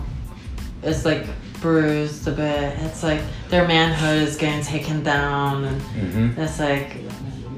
[0.82, 1.24] is like
[1.60, 2.76] bruised a bit.
[2.80, 6.38] It's like their manhood is getting taken down, and Mhm.
[6.38, 6.96] it's like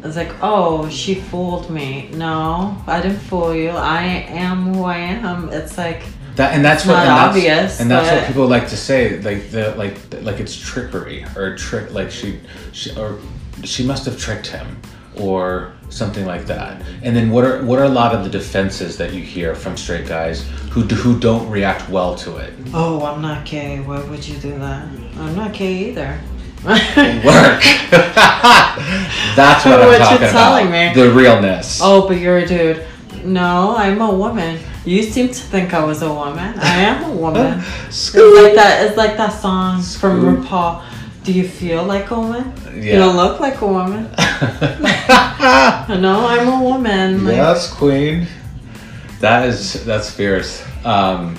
[0.04, 2.08] it's like oh she fooled me.
[2.12, 3.70] No, I didn't fool you.
[3.70, 5.48] I am who I am.
[5.50, 6.02] It's like
[6.36, 9.50] That and that's what and that's, obvious, and that's what people like to say, like
[9.50, 12.38] the like like it's trickery or trick, like she,
[12.72, 13.18] she or
[13.64, 14.80] she must have tricked him
[15.16, 16.82] or something like that.
[17.02, 19.76] And then what are what are a lot of the defenses that you hear from
[19.76, 22.52] straight guys who who don't react well to it?
[22.72, 23.80] oh I'm not gay.
[23.80, 24.84] Why would you do that?
[25.16, 26.20] I'm not gay either.
[26.64, 27.62] Work.
[29.36, 30.96] that's what I'm What talking telling about.
[30.96, 31.02] me.
[31.02, 31.80] The realness.
[31.82, 32.84] Oh, but you're a dude.
[33.24, 34.58] No, I'm a woman.
[34.84, 36.58] You seem to think I was a woman.
[36.58, 37.62] I am a woman.
[37.88, 38.84] It's like that.
[38.86, 40.44] It's like that song from Scoop.
[40.46, 40.82] RuPaul.
[41.24, 42.52] Do you feel like a woman?
[42.74, 44.04] You don't look like a woman.
[46.00, 47.24] No, I'm a woman.
[47.24, 48.26] Like, Yes, queen.
[49.20, 50.62] That is that's fierce.
[50.84, 51.36] Um,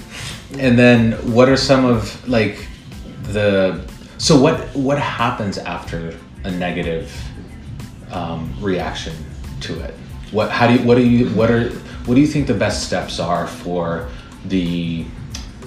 [0.58, 2.68] and then what are some of like
[3.24, 3.82] the
[4.20, 6.14] so what what happens after
[6.44, 7.12] a negative
[8.12, 9.16] um, reaction
[9.62, 9.94] to it?
[10.32, 11.70] What how do you what do you what are
[12.06, 14.10] what do you think the best steps are for
[14.46, 15.06] the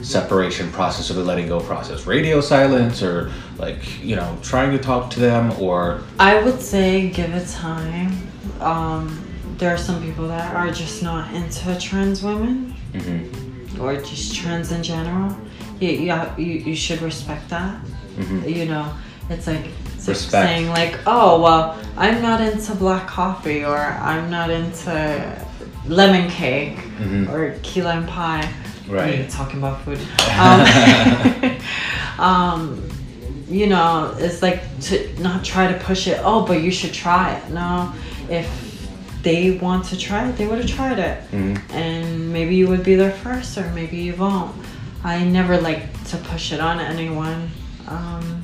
[0.02, 2.06] separation process or the letting go process?
[2.06, 7.08] Radio silence or like you know trying to talk to them or I would say
[7.08, 8.12] give it time.
[8.60, 14.34] Um, there are some people that are just not into trans women Mhm, or just
[14.34, 15.34] trans in general.
[15.80, 17.80] You, you, you, you should respect that.
[18.16, 18.54] Mhm.
[18.54, 18.92] you know
[19.30, 19.64] it's like
[20.06, 20.30] Respect.
[20.30, 25.46] saying like oh well i'm not into black coffee or i'm not into
[25.86, 27.28] lemon cake Mhm.
[27.32, 28.48] or key lime pie
[28.88, 29.20] Right.
[29.20, 29.98] Me talking about food
[30.38, 31.58] um,
[32.18, 32.88] um
[33.48, 37.34] you know it's like to not try to push it oh but you should try
[37.36, 37.92] it no
[38.28, 38.46] if
[39.22, 41.22] they want to try it, they would have tried it.
[41.30, 41.60] Mhm.
[41.72, 44.52] And maybe you would be there first, or maybe you won't.
[45.04, 47.50] I never like to push it on anyone.
[47.88, 48.42] Um,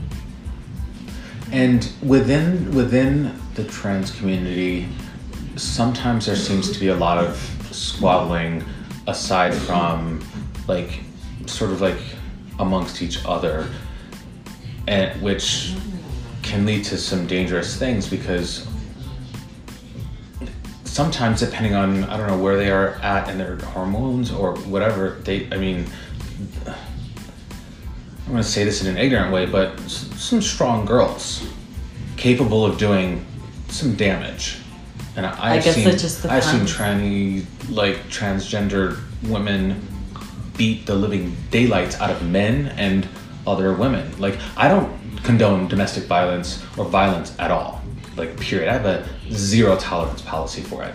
[1.51, 4.86] And within within the trans community,
[5.57, 7.36] sometimes there seems to be a lot of
[7.70, 8.64] squabbling
[9.07, 10.22] aside from
[10.66, 11.01] like
[11.47, 11.99] sort of like
[12.59, 13.66] amongst each other
[14.86, 15.74] and which
[16.43, 18.66] can lead to some dangerous things because
[20.84, 25.18] sometimes depending on I don't know where they are at in their hormones or whatever
[25.24, 25.86] they I mean
[28.28, 31.48] I'm going to say this in an ignorant way, but s- some strong girls
[32.18, 33.24] capable of doing
[33.68, 34.58] some damage.
[35.16, 39.80] And I, I've guess seen, just I've seen tranny, like transgender women
[40.58, 43.08] beat the living daylights out of men and
[43.46, 44.12] other women.
[44.20, 44.92] Like I don't
[45.24, 47.80] condone domestic violence or violence at all.
[48.16, 48.68] Like period.
[48.68, 50.94] I have a zero tolerance policy for it.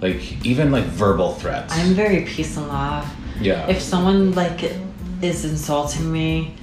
[0.00, 1.72] Like even like verbal threats.
[1.72, 3.08] I'm very peace and love.
[3.40, 3.68] yeah.
[3.68, 4.64] If someone like
[5.22, 6.56] is insulting me,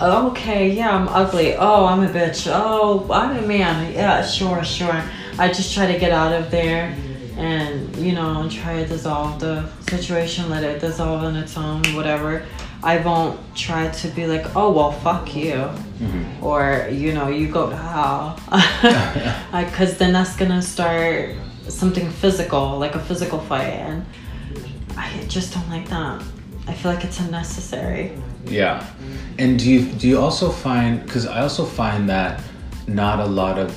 [0.00, 1.54] okay, yeah, I'm ugly.
[1.56, 2.50] Oh, I'm a bitch.
[2.52, 3.92] Oh, I'm a man.
[3.92, 5.02] Yeah, sure, sure.
[5.38, 6.96] I just try to get out of there
[7.36, 12.44] and, you know, try to dissolve the situation, let it dissolve on its own, whatever.
[12.82, 15.52] I won't try to be like, oh, well, fuck you.
[15.52, 16.44] Mm-hmm.
[16.44, 18.38] Or, you know, you go to hell.
[19.64, 21.34] Because then that's going to start
[21.68, 23.74] something physical, like a physical fight.
[23.74, 24.06] And
[24.96, 26.22] I just don't like that.
[26.66, 28.12] I feel like it's unnecessary.
[28.46, 28.86] Yeah,
[29.38, 32.40] and do you do you also find because I also find that
[32.86, 33.70] not a lot of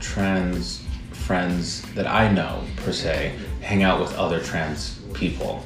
[0.00, 0.82] trans
[1.12, 5.62] friends that I know per se hang out with other trans people.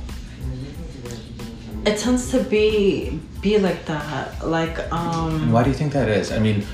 [1.87, 4.47] It tends to be be like that.
[4.47, 6.33] Like um And why do you think that is?
[6.33, 6.67] I mean,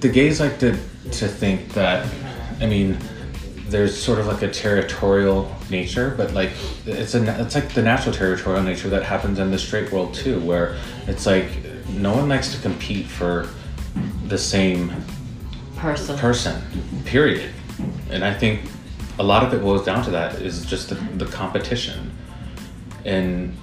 [0.00, 0.72] the gays like to
[1.18, 2.06] to think that.
[2.60, 2.98] I mean,
[3.74, 6.50] there's sort of like a territorial nature, but like
[6.86, 10.38] it's a it's like the natural territorial nature that happens in the straight world too,
[10.38, 10.76] where
[11.08, 11.48] it's like
[11.88, 13.48] no one likes to compete for
[14.28, 14.92] the same
[15.74, 16.16] person.
[16.16, 16.62] person,
[17.04, 17.50] period.
[18.10, 18.60] And I think
[19.18, 22.12] a lot of it boils down to that is just the, the competition.
[23.04, 23.56] And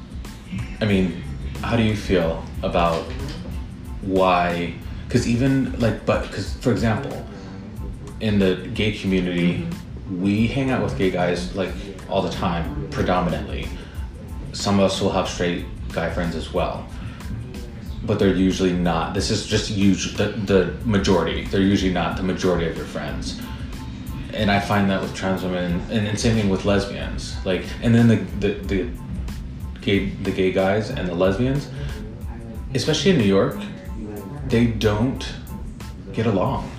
[0.82, 1.24] I mean,
[1.62, 3.04] how do you feel about
[4.02, 4.74] why?
[5.08, 7.26] Because even like, but because for example,
[8.20, 9.66] in the gay community,
[10.20, 11.74] we hang out with gay guys like
[12.10, 13.68] all the time, predominantly.
[14.54, 16.88] Some of us will have straight guy friends as well
[18.04, 19.14] but they're usually not.
[19.14, 21.46] This is just usually the, the majority.
[21.46, 23.40] They're usually not the majority of your friends.
[24.34, 27.36] And I find that with trans women, and, and same thing with lesbians.
[27.46, 28.90] Like, and then the, the the
[29.82, 31.70] gay the gay guys and the lesbians,
[32.74, 33.60] especially in New York,
[34.48, 35.28] they don't
[36.14, 36.72] get along,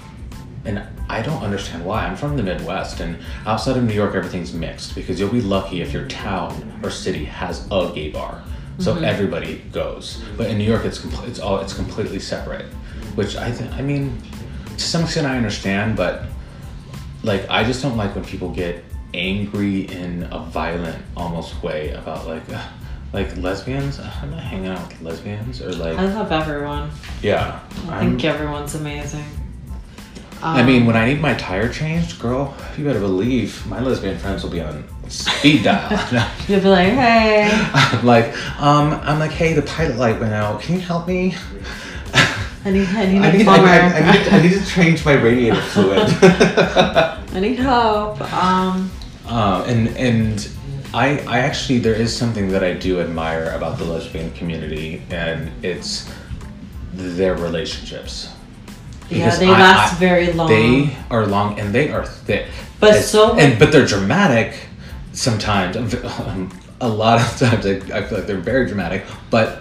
[0.65, 0.83] and
[1.13, 2.07] I don't understand why.
[2.07, 5.83] I'm from the Midwest, and outside of New York, everything's mixed because you'll be lucky
[5.83, 8.43] if your town or city has a gay bar,
[8.79, 10.25] so everybody goes.
[10.39, 12.65] But in New York, it's compl- it's all it's completely separate,
[13.15, 14.17] which I think I mean,
[14.79, 16.25] to some extent I understand, but
[17.23, 18.83] like I just don't like when people get
[19.13, 22.49] angry in a violent almost way about like.
[22.49, 22.63] Uh,
[23.15, 26.91] like lesbians, I'm not hanging out with lesbians or like I love everyone.
[27.21, 27.61] yeah.
[27.91, 29.23] I I'm- think everyone's amazing.
[30.43, 34.19] I mean, Um, when I need my tire changed, girl, you better believe my lesbian
[34.19, 35.89] friends will be on speed dial.
[36.49, 37.49] you'll be like, hey.
[37.73, 40.61] I'm like, um, I'm like, hey, the pilot light went out.
[40.61, 41.37] Can you help me?
[42.65, 45.61] I need, I need I need, I, I, need, I need to change my radiator
[45.73, 46.09] fluid.
[46.23, 48.21] I need help.
[48.33, 48.91] Um,
[49.27, 50.49] um, and and
[50.93, 55.51] I I actually there is something that I do admire about the lesbian community, and
[55.65, 56.09] it's
[56.93, 58.29] their relationships.
[59.19, 60.49] Yeah, they I- last I- very long.
[60.49, 62.47] They are long and they are thick.
[62.81, 64.55] But It's- so- and but they're dramatic
[65.13, 65.77] sometimes.
[65.77, 66.51] Um,
[66.81, 69.61] A lot of times I, I feel like they're very dramatic, but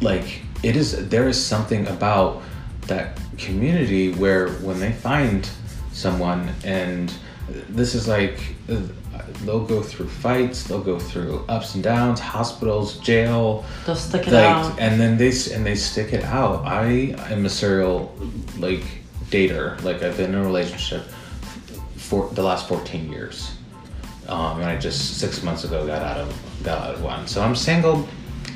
[0.00, 2.40] like it is there is something about
[2.86, 5.48] that community where when they find
[5.92, 7.12] someone and
[7.68, 8.38] this is like
[8.70, 8.76] uh,
[9.44, 14.32] they'll go through fights, they'll go through ups and downs, hospitals, jail, They'll stick it
[14.32, 14.78] like out.
[14.78, 16.64] and then they and they stick it out.
[16.66, 18.14] I am a serial
[18.58, 18.84] like
[19.30, 19.82] dater.
[19.82, 21.02] Like i've been in a relationship
[21.96, 23.52] for the last 14 years
[24.28, 27.26] um, and i just six months ago got out of got out of one.
[27.26, 28.06] So i'm single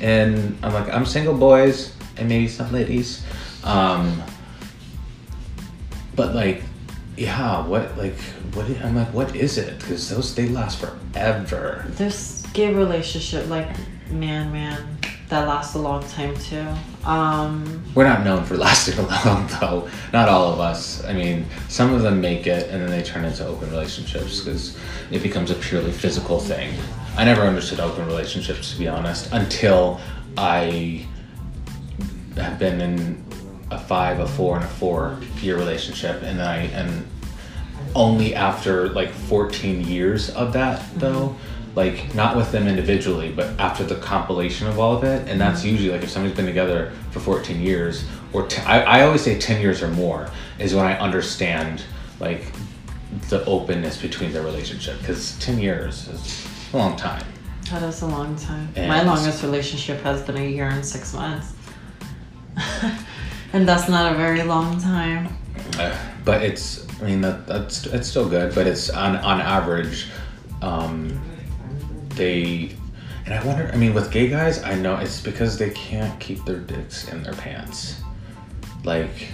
[0.01, 3.25] and i'm like i'm single boys and maybe some ladies
[3.63, 4.21] um,
[6.15, 6.61] but like
[7.17, 8.17] yeah what like
[8.53, 13.67] what i'm like what is it because those they last forever This gay relationship, like
[14.09, 14.97] man, man,
[15.29, 16.65] that lasts a long time too.
[17.05, 19.87] Um, We're not known for lasting long, though.
[20.11, 21.03] Not all of us.
[21.05, 24.77] I mean, some of them make it and then they turn into open relationships because
[25.11, 26.73] it becomes a purely physical thing.
[27.15, 29.99] I never understood open relationships, to be honest, until
[30.37, 31.05] I
[32.37, 33.26] have been in
[33.71, 37.07] a five, a four, and a four year relationship, and then I and
[37.95, 41.35] only after like 14 years of that though
[41.73, 45.61] like not with them individually but after the compilation of all of it and that's
[45.61, 45.69] mm-hmm.
[45.69, 49.39] usually like if somebody's been together for 14 years or t- I, I always say
[49.39, 51.81] 10 years or more is when i understand
[52.19, 52.51] like
[53.29, 57.25] the openness between their relationship because 10 years is a long time
[57.71, 58.69] that is a long time.
[58.75, 61.53] My longest relationship has been a year and six months.
[63.53, 65.29] and that's not a very long time.
[65.79, 70.07] Uh, but it's i mean that that's it's still good but it's on on average
[70.61, 71.19] um
[72.09, 72.71] they
[73.25, 76.43] and i wonder i mean with gay guys i know it's because they can't keep
[76.45, 78.01] their dicks in their pants
[78.83, 79.29] like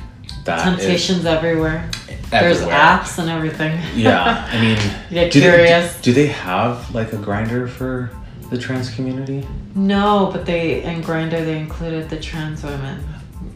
[0.45, 1.89] that is Temptations everywhere.
[2.29, 3.79] There's apps and everything.
[3.95, 4.77] yeah i mean
[5.09, 5.95] get do they, curious.
[6.01, 8.11] do, do they have like a Grindr for
[8.49, 13.03] the trans community No, but they in Grindr they included the trans women.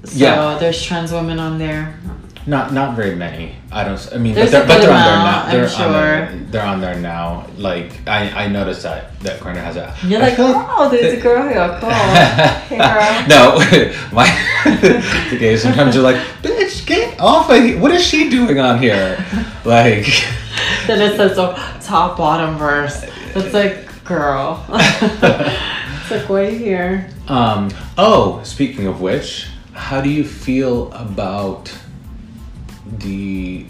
[0.06, 0.58] So Yeah.
[0.60, 1.96] there's trans women on there.
[2.46, 3.56] Not not very many.
[3.74, 4.00] I don't.
[4.14, 5.44] I mean, There's but they're, but they're on there amount, now.
[5.44, 6.28] I'm They're on there.
[6.30, 6.40] sure.
[6.52, 7.48] They're on there now.
[7.58, 9.94] Like I, I noticed that that Grindr has a.
[10.06, 11.78] You're I like, oh, there's a girl here.
[11.82, 11.90] Cool.
[12.70, 13.28] Hey, girl.
[13.28, 13.60] no,
[14.14, 14.28] my
[15.30, 17.78] the gays sometimes are like, bitch, get off of here.
[17.82, 19.18] What is she doing on here?
[19.66, 20.06] Like,
[20.88, 23.04] Then it says oh, top bottom verse.
[23.36, 24.64] It's like, girl.
[24.70, 27.10] it's like, why are you here?
[27.28, 31.72] um, oh, speaking of which, how do you feel about
[33.00, 33.66] the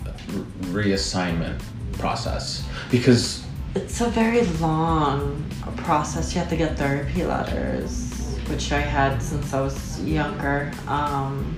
[0.72, 1.62] reassignment
[1.94, 2.66] process?
[2.90, 3.44] Because
[3.76, 5.46] It's a very long
[5.76, 6.34] process.
[6.34, 8.10] You have to get therapy letters,
[8.48, 10.72] which I had since I was younger.
[10.88, 11.56] Um,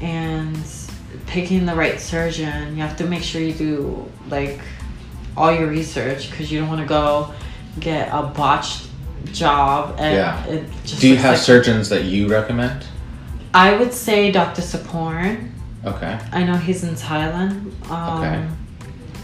[0.00, 0.58] and
[1.26, 4.58] picking the right surgeon, you have to make sure you do like
[5.36, 7.32] all your research because you don't want to go
[7.78, 8.86] get a botched
[9.32, 10.44] job and Yeah.
[10.46, 12.84] it just do you have like- surgeons that you recommend?
[13.54, 14.62] I would say Dr.
[14.62, 15.50] Suporn.
[15.84, 16.18] Okay.
[16.32, 17.72] I know he's in Thailand.
[17.90, 18.46] Um, Okay.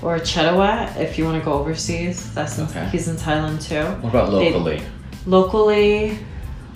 [0.03, 2.33] Or Chettawut, if you want to go overseas.
[2.35, 2.87] That's in, Okay.
[2.93, 3.85] he's in Thailand too.
[4.03, 4.83] What about They- locally?
[5.27, 6.19] Locally,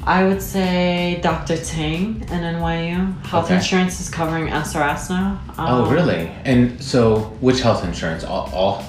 [0.07, 1.57] I would say Dr.
[1.59, 3.15] Ting in NYU.
[3.27, 3.57] Health Okay.
[3.57, 5.39] insurance is covering SRS now.
[5.59, 6.31] oh, Um, really?
[6.47, 8.25] And so, which health insurance?
[8.25, 8.85] All, all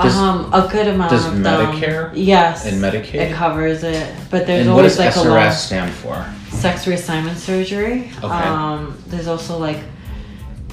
[0.00, 1.66] does, um, a good amount does of them.
[1.72, 2.66] Medicare Yes.
[2.66, 3.14] and Medicaid?
[3.14, 6.26] It covers it, but there's and what always does like a SRS long stand for?
[6.50, 8.10] sex reassignment surgery.
[8.18, 8.26] Okay.
[8.26, 9.78] Um, there's also like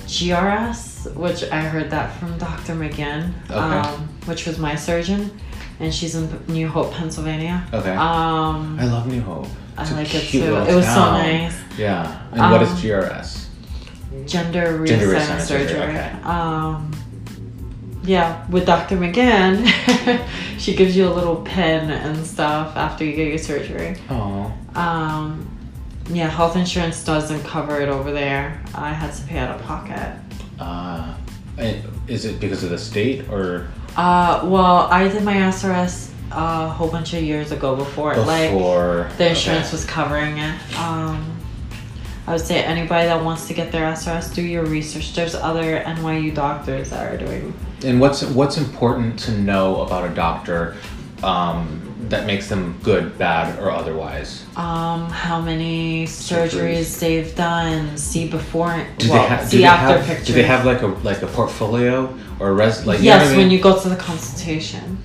[0.07, 2.75] GRS, which I heard that from Dr.
[2.75, 3.53] McGinn, Okay.
[3.59, 5.31] um, which was my surgeon,
[5.79, 7.65] and she's in New Hope, Pennsylvania.
[7.73, 7.91] Okay.
[7.95, 9.47] Um, I love New Hope.
[9.77, 10.55] I It's a like it too.
[10.55, 11.55] It was so nice.
[11.77, 12.19] Yeah.
[12.31, 13.41] And what is Um, GRS?
[14.25, 15.83] Gender reassignment, Gender reassignment surgery, surgery.
[15.83, 16.11] okay.
[16.23, 16.91] Um,
[18.05, 18.97] yeah, with Dr.
[18.97, 19.67] McGinn,
[20.59, 23.97] she gives you a little pin and stuff after you get your surgery.
[24.09, 24.53] Oh.
[24.75, 25.51] Um,
[26.09, 28.61] yeah, health insurance doesn't cover it over there.
[28.75, 30.15] I had to pay out of pocket.
[30.59, 31.15] Uh,
[32.07, 36.89] is it because of the state or Uh, well, I did my SRS a whole
[36.89, 38.51] bunch of years ago before, like
[39.17, 39.71] the insurance okay.
[39.71, 40.77] was covering it.
[40.77, 41.31] Um,
[42.27, 45.13] I would say anybody that wants to get their SRS, do your research.
[45.13, 47.53] There's other NYU doctors that are doing.
[47.85, 50.75] And what's what's important to know about a doctor
[51.23, 54.43] um, that makes them good, bad, or otherwise?
[54.55, 56.99] Um, how many surgeries, Surgeries.
[56.99, 59.47] they've done, see before, Do well, they have?
[59.47, 60.27] see after have, pictures.
[60.27, 62.85] Do they have like a like a portfolio or a res?
[62.85, 64.97] Like you know yes, I when you go to the consultation,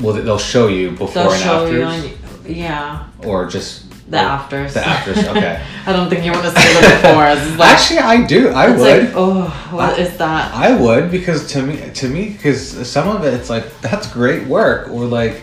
[0.00, 2.10] well, they'll show you before they'll and show afters, you,
[2.50, 4.74] on, yeah, or just the or- afters.
[4.74, 5.18] The afters.
[5.18, 5.62] Okay.
[5.86, 7.56] I don't think you want to see the befores.
[7.58, 8.48] Like, Actually, I do.
[8.48, 9.04] I it's would.
[9.04, 10.52] like, oh, what is that?
[10.54, 14.46] I would because to me, to me, because some of it, it's like that's great
[14.46, 15.40] work, or like,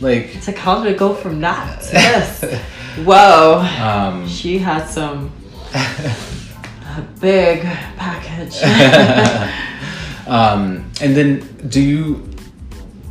[0.00, 2.60] like, It's like, how did it go from that to this?
[3.04, 3.60] Whoa.
[3.82, 5.32] um, She had some
[5.74, 7.62] a big
[7.96, 8.62] package.
[10.26, 12.28] um, and then do you?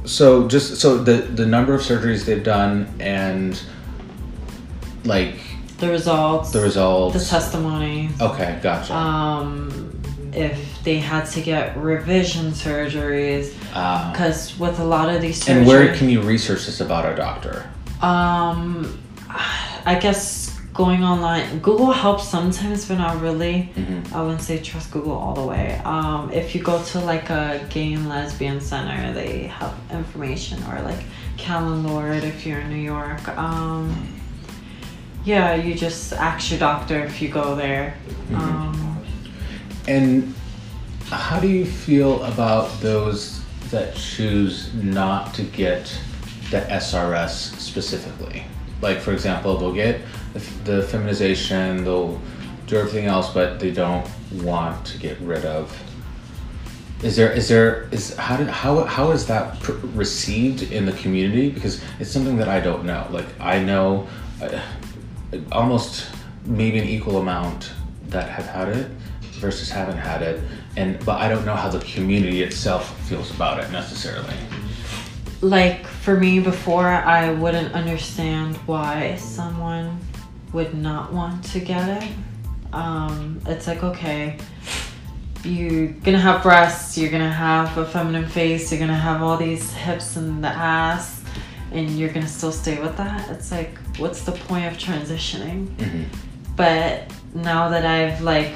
[0.05, 3.61] So just so the the number of surgeries they've done and
[5.05, 5.35] like
[5.77, 8.09] the results, the results, the testimony.
[8.21, 8.93] okay, gotcha.
[8.95, 9.89] Um,
[10.33, 15.49] if they had to get revision surgeries, Uh, because with a lot of these surgeries,
[15.57, 17.65] and where can you research this about a doctor?
[18.01, 18.97] um,
[19.85, 23.69] I guess going online, Google helps sometimes, but not really.
[23.75, 24.11] Mhm.
[24.13, 25.79] I wouldn't say trust Google all the way.
[25.85, 30.81] Um, if you go to like a gay and lesbian center, they have information, or
[30.81, 31.03] like
[31.37, 33.27] Callen-Lorde if you're in New York.
[33.37, 33.95] Um,
[35.25, 37.95] Yeah, you just ask your doctor if you go there.
[38.31, 38.37] Mhm.
[38.37, 38.97] Um,
[39.87, 40.33] And
[41.09, 45.91] how do you feel about those that choose not to get
[46.51, 48.43] the SRS specifically?
[48.81, 49.99] Like, for example, they'll get
[50.33, 50.39] the,
[50.71, 52.19] the feminization, they'll
[52.67, 54.05] do everything else, but they don't
[54.41, 55.75] want to get rid of.
[57.01, 60.93] Is there is there is how did how how is that pr- received in the
[60.93, 61.49] community?
[61.49, 63.05] Because it's something that I don't know.
[63.11, 64.07] Like I know
[64.41, 64.59] uh,
[65.51, 66.07] almost
[66.45, 67.71] maybe an equal amount
[68.07, 68.87] that have had it
[69.39, 70.41] versus haven't had it,
[70.77, 74.35] and but I don't know how the community itself feels about it necessarily.
[75.41, 79.99] like for me before i wouldn't understand why someone
[80.53, 82.09] would not want to get it.
[82.71, 84.37] Um, it's like okay
[85.43, 89.73] you're gonna have breasts you're gonna have a feminine face you're gonna have all these
[89.73, 91.22] hips and the ass
[91.73, 96.03] and you're gonna still stay with that it's like what's the point of transitioning Mm-hmm.
[96.55, 98.51] but now that I've like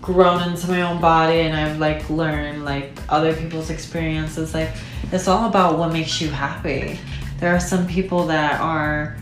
[0.00, 4.70] grown into my own body and I've like learned like other people's experiences, like
[5.10, 6.98] it's all about what makes you happy.
[7.40, 9.16] There are some people that are,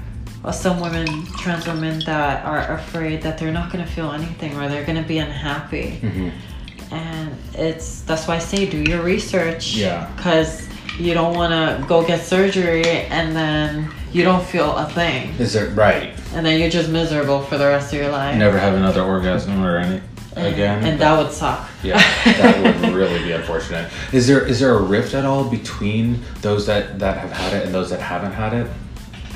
[0.44, 1.06] or some women,
[1.38, 5.18] trans women that are afraid that they're not gonna feel anything or they're gonna be
[5.18, 6.94] unhappy, Mm-hmm.
[6.94, 9.74] and it's that's why I say do your research.
[9.74, 10.12] Yeah.
[10.16, 15.30] Because you don't want to go get surgery and then you don't feel a thing,
[15.38, 16.14] Is it right?
[16.34, 18.36] and then you're just miserable for the rest of your life.
[18.36, 20.00] Never have another orgasm or any
[20.36, 20.84] again.
[20.84, 21.68] and that would suck.
[21.82, 23.90] Yeah, that would really be unfortunate.
[24.12, 27.66] Is there is there a rift at all between those that that have had it
[27.66, 28.70] and those that haven't had it?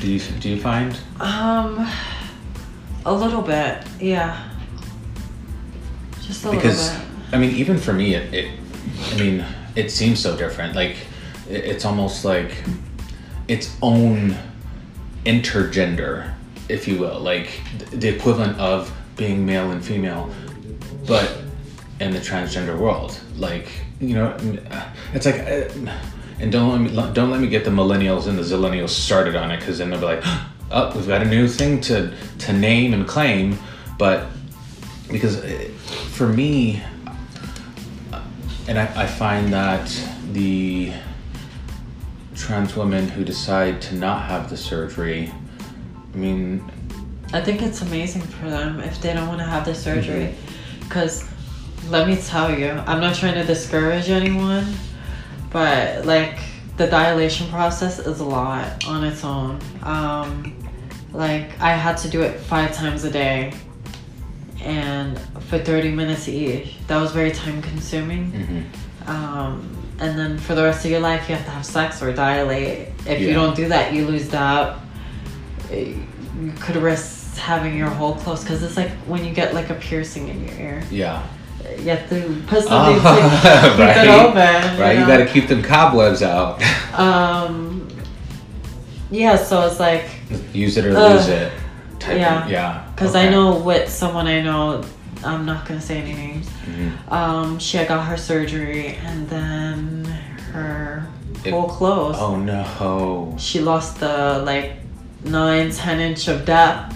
[0.00, 0.98] Do you do you find?
[1.20, 1.86] Um,
[3.04, 4.48] a little bit, yeah.
[6.22, 7.34] Just a Because little bit.
[7.34, 8.58] I mean, even for me, it, it
[9.12, 9.44] I mean,
[9.76, 10.74] it seems so different.
[10.74, 10.96] Like
[11.50, 12.52] it's almost like
[13.48, 14.36] its own
[15.24, 16.32] intergender,
[16.68, 20.32] if you will, like the equivalent of being male and female,
[21.06, 21.38] but
[21.98, 23.20] in the transgender world.
[23.36, 23.68] Like
[24.00, 24.36] you know,
[25.12, 25.40] it's like.
[25.40, 25.92] Uh,
[26.40, 29.50] and don't let me don't let me get the millennials and the zillennials started on
[29.50, 30.22] it because then they'll be like,
[30.70, 33.58] oh, we've got a new thing to to name and claim,
[33.98, 34.26] but
[35.10, 35.68] because uh,
[36.12, 36.82] for me,
[38.12, 38.22] uh,
[38.68, 39.86] and I, I find that
[40.32, 40.92] the
[42.40, 45.32] trans women who decide to not have the surgery,
[46.12, 46.70] I mean,
[47.32, 50.34] I think it's amazing for them if they don't want to have the surgery.
[50.34, 50.80] Mm-hmm.
[50.84, 51.28] Because
[51.88, 54.66] let me tell you, I'm not trying to discourage anyone,
[55.50, 56.38] but like
[56.76, 59.60] the dilation process is a lot on its own.
[59.82, 60.56] Um,
[61.12, 63.52] like I had to do it five times a day
[64.60, 65.18] and
[65.48, 66.76] for 30 minutes each.
[66.88, 68.32] That was very time consuming.
[68.32, 69.08] mhm.
[69.08, 72.12] Um, and then for the rest of your life, you have to have sex or
[72.12, 72.88] dilate.
[73.06, 74.78] If you don't do that, you lose that.
[75.70, 79.74] You could risk having your hole closed because it's like when you get like a
[79.74, 80.82] piercing in your ear.
[80.90, 81.26] yeah,
[81.78, 84.80] You have to put something to Oh, keep it open.
[84.80, 84.92] right.
[84.94, 85.06] You know?
[85.06, 86.62] got to keep them cobwebs out.
[86.98, 87.88] Um.
[89.10, 90.04] Yeah, so it's like
[90.52, 91.16] Use it or Ugh.
[91.16, 91.52] lose it.
[92.08, 92.44] Yeah.
[92.44, 92.88] of- yeah.
[92.94, 93.26] because okay.
[93.26, 94.82] I know with someone I know,
[95.24, 96.48] I'm not gonna say any names.
[96.66, 97.12] Mhm.
[97.12, 100.04] Um, she had got her surgery and then
[100.52, 101.06] her
[101.44, 102.18] It- hole closed.
[102.20, 103.34] Oh no!
[103.38, 104.72] she lost the like
[105.24, 106.94] nine ten inch of depth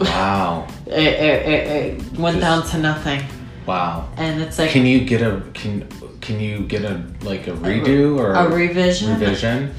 [0.00, 0.66] Wow!
[0.86, 3.22] it, it, it, it went Just- down to nothing
[3.66, 4.08] Wow!
[4.16, 5.86] and it's like Can you get a can
[6.20, 9.74] can you get a like a redo or a revision revision?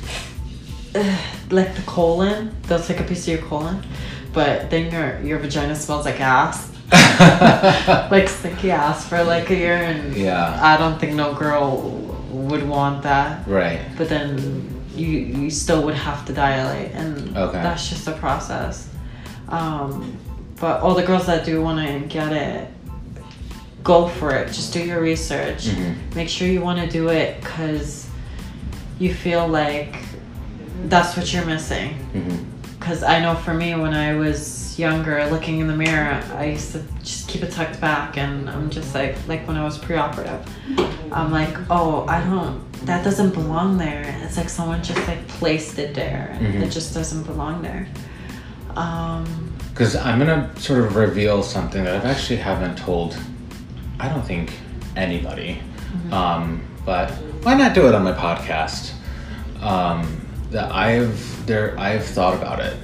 [1.51, 3.83] like the colon they'll take a piece of your colon
[4.33, 6.71] but then your your vagina smells like ass
[8.11, 10.57] like stinky ass for like a year and Yeah.
[10.61, 11.91] i don't think no girl
[12.31, 13.79] would want that right.
[13.97, 17.61] but then you you still would have to dilate and Okay.
[17.61, 18.89] that's just a process
[19.49, 20.17] um,
[20.59, 22.67] but all the girls that do want to get it
[23.83, 25.95] go for it just do your research Mhm.
[26.15, 28.07] make sure you want to do it because
[28.99, 29.95] you feel like
[30.85, 32.45] that's what you're missing hmm
[32.79, 36.71] because i know for me when i was younger looking in the mirror i used
[36.71, 40.41] to just keep it tucked back and i'm just like like when i was preoperative
[41.11, 45.77] i'm like oh i don't that doesn't belong there it's like someone just like placed
[45.79, 46.61] it there and Mhm.
[46.63, 47.87] it just doesn't belong there
[48.75, 49.25] um
[49.71, 53.17] Because I'm gonna sort of reveal something that I've actually haven't told.
[53.99, 54.51] I don't think
[54.95, 55.61] anybody.
[56.11, 57.11] Um, but
[57.43, 58.91] why not do it on my podcast?
[59.61, 62.75] Um, that I've there I've thought about it.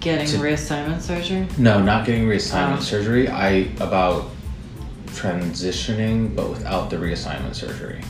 [0.00, 2.80] getting To- reassignment surgery No, not getting reassignment Oh.
[2.80, 3.28] surgery.
[3.28, 4.30] I about
[5.06, 8.02] transitioning, but without the reassignment surgery.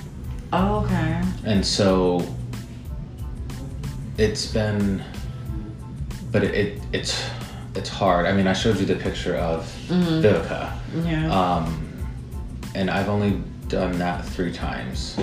[0.53, 2.27] oh okay And so
[4.17, 5.03] it's been,
[6.33, 7.23] but it, it it's
[7.75, 8.25] it's hard.
[8.27, 10.23] I mean, I showed you the picture of Mhm.
[10.23, 10.71] Vivica,
[11.05, 11.29] Yeah.
[11.57, 11.83] um,
[12.77, 15.17] and I've only done that three times.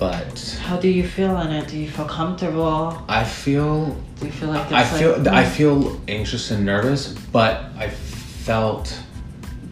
[0.00, 1.68] But How do you feel in it?
[1.68, 3.04] Do you feel comfortable?
[3.06, 7.08] I feel Do you feel like I like, feel I mm, feel anxious and nervous,
[7.30, 8.98] but I felt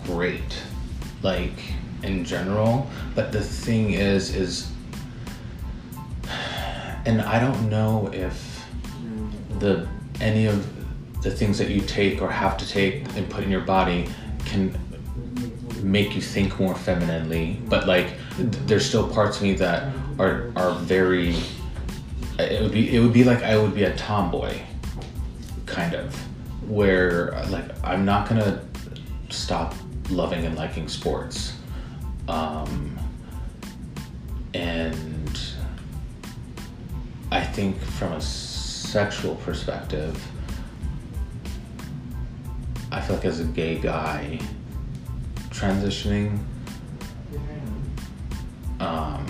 [0.05, 0.62] great,
[1.22, 1.59] like
[2.03, 2.91] in general.
[3.14, 4.70] But the thing is, is,
[7.07, 8.66] and I don't know if
[9.61, 9.89] the
[10.20, 10.59] any of
[11.22, 14.07] the things that you take or have to take and put in your body
[14.45, 14.79] can
[15.83, 17.59] make you think more femininely.
[17.66, 21.37] But like, th- there's still parts of me that are are very
[22.39, 24.61] it would be it would be like I would be a tomboy,
[25.66, 26.14] kind of,
[26.69, 28.62] where like I'm not gonna
[29.29, 29.75] stop
[30.11, 31.55] loving and liking sports,
[32.29, 32.97] um,
[34.55, 35.41] and
[37.31, 40.23] I think from a sexual perspective,
[42.93, 44.41] I feel like as a gay guy,
[45.51, 46.39] transitioning.
[48.81, 49.27] Um,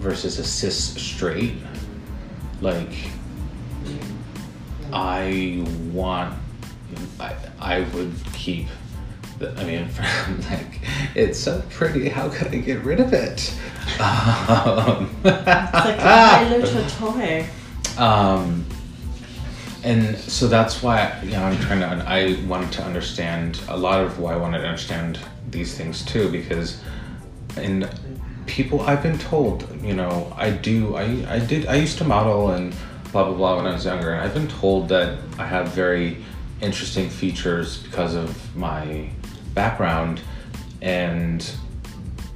[0.00, 1.54] versus a cis straight
[2.60, 2.92] like
[4.92, 6.34] i want
[7.20, 8.66] i, I would keep
[9.38, 9.88] the, i mean
[10.50, 10.80] like
[11.14, 13.54] it's so pretty how could i get rid of it
[14.00, 17.46] um, It's like a Little Toy.
[17.98, 18.64] um,
[19.82, 22.04] and so that's why you know I'm trying to.
[22.06, 25.18] I wanted to understand a lot of why I wanted to understand
[25.50, 26.80] these things too, because
[27.56, 27.88] in
[28.50, 30.96] people I've been told, you know, I do.
[30.96, 31.04] I
[31.36, 31.66] I did.
[31.66, 32.74] I used to model and
[33.12, 36.16] blah blah blah when I was younger, and I've been told that I have very
[36.60, 39.08] interesting features because of my
[39.54, 40.20] background,
[40.82, 41.48] and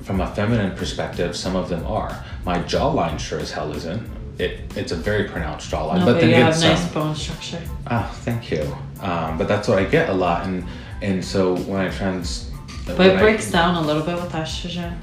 [0.02, 2.24] from a feminine perspective, some of them are.
[2.44, 4.02] My jawline sure as hell isn't.
[4.38, 6.68] It it's a very pronounced jawline, No, but but then you have some.
[6.70, 7.60] nice bone structure.
[7.90, 8.64] Oh, thank you.
[9.00, 10.64] Um, but that's what I get a lot, and
[11.02, 12.50] and so when I trans.
[12.86, 14.94] But it I- breaks down a little bit with estrogen.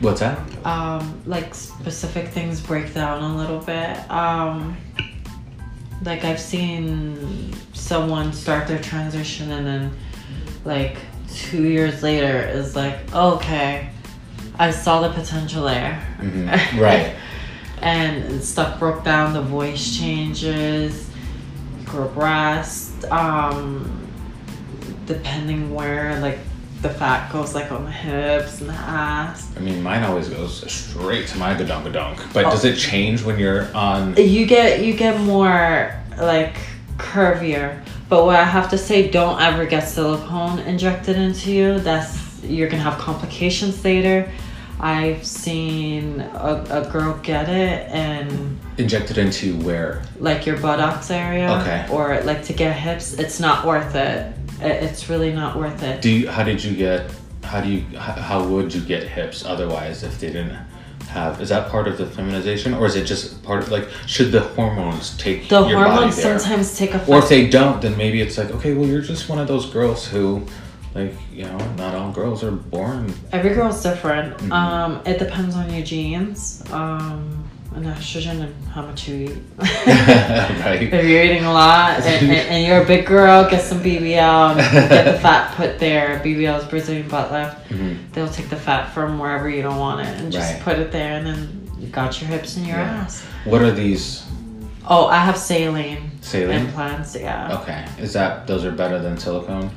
[0.00, 0.38] What's that?
[0.66, 4.10] Um, like specific things break down a little bit.
[4.10, 4.76] Um,
[6.02, 9.92] like I've seen someone start their transition and then
[10.64, 10.96] like
[11.34, 13.90] two years later is like, okay,
[14.58, 16.02] I saw the potential there.
[16.18, 16.78] Mhm.
[16.80, 17.14] Right.
[17.82, 21.08] and stuff broke down, the voice changes,
[21.86, 24.06] grow breast, um,
[25.06, 26.38] depending where like
[26.82, 29.50] the fat goes like on the hips and the ass.
[29.56, 32.50] I mean, mine always goes straight to my gadonk But Oh.
[32.50, 34.14] does it change when you're on?
[34.16, 36.56] You get you get more like
[36.96, 37.82] curvier.
[38.08, 41.78] But what I have to say, don't ever get silicone injected into you.
[41.80, 44.28] That's you're gonna have complications later.
[44.82, 50.02] I've seen a, a girl get it and Injected into where?
[50.18, 51.86] like your buttocks area Okay.
[51.90, 56.10] or like to get hips it's not worth It- it's really not worth it Do
[56.10, 56.28] you?
[56.28, 57.10] How did you get?
[57.44, 57.98] How do you?
[57.98, 60.56] How, would you get hips otherwise if they didn't
[61.08, 61.40] have?
[61.40, 63.88] Is that part of the feminization, or is it just part of like?
[64.06, 68.20] Should the hormones take the hormones sometimes take effect Or if they don't, then maybe
[68.20, 70.46] it's like, okay, well, you're just one of those girls who,
[70.94, 73.12] like, you know, not all girls are born.
[73.32, 74.52] every girl's different Mhm.
[74.52, 77.39] um it depends on your genes um
[77.74, 80.82] and estrogen and how much you eat right?
[80.82, 84.50] if you're eating a lot and, and, and you're a big girl get some bbl
[84.50, 84.58] and
[84.90, 87.96] get the fat put there bbl is brazilian butt lift Mhm.
[88.12, 90.62] they'll take the fat from wherever you don't want it and just Right.
[90.62, 93.02] put it there and then you got your hips and your Yeah.
[93.04, 94.24] ass What are these
[94.88, 96.66] oh i have saline saline?
[96.66, 99.70] implants yeah Okay, is that those are better than silicone?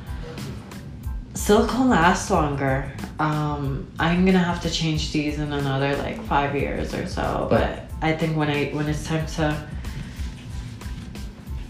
[1.34, 6.94] Silicone lasts longer um i'm gonna have to change these in another like five years
[6.94, 9.56] or so But- but, i think when i when it's time to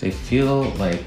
[0.01, 1.05] They feel like.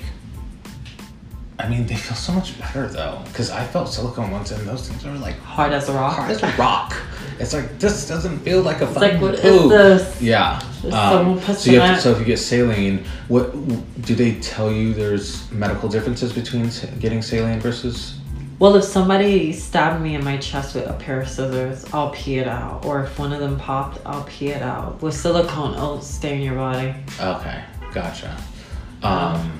[1.59, 4.87] I mean, they feel so much better though, because I felt silicone once, and those
[4.87, 6.95] things are like hard as a rock hard as a rock.
[7.39, 9.71] It's like this doesn't feel like a it's fucking like what is boob.
[9.71, 10.61] this Yeah.
[10.91, 13.51] Um, so you have to, so if you get saline, what
[14.07, 14.93] do they tell you?
[14.93, 18.17] There's medical differences between getting saline versus.
[18.59, 22.37] Well if somebody stabbed me in my chest with a pair of scissors i'll pee
[22.39, 26.01] it out or if one of them popped i'll pee it out with silicone it'll
[26.01, 28.35] stay in your body Okay, gotcha.
[29.03, 29.59] Um,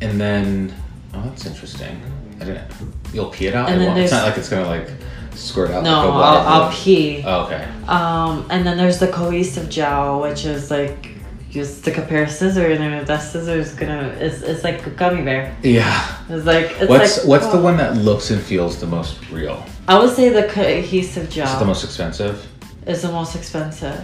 [0.00, 0.74] and then
[1.14, 2.00] oh, that's interesting.
[2.40, 2.70] I didn't.
[3.12, 3.68] You'll pee it out.
[3.68, 4.88] And It then it's not like it's gonna like
[5.34, 5.84] squirt out.
[5.84, 7.64] no like a I'll, I'll pee Oh, okay.
[7.86, 11.11] Um, and then there's the cohesive gel, which is like
[11.52, 13.04] you stick a pair of scissors in there.
[13.04, 15.54] That scissors gonna it's, it's like a gummy bear.
[15.62, 16.16] Yeah.
[16.28, 17.62] It's like it's What's like, what's the oh.
[17.62, 19.64] one that looks and feels the most real?
[19.86, 22.46] I would say the cohesive gel It's the most expensive.
[22.86, 24.00] is the most expensive,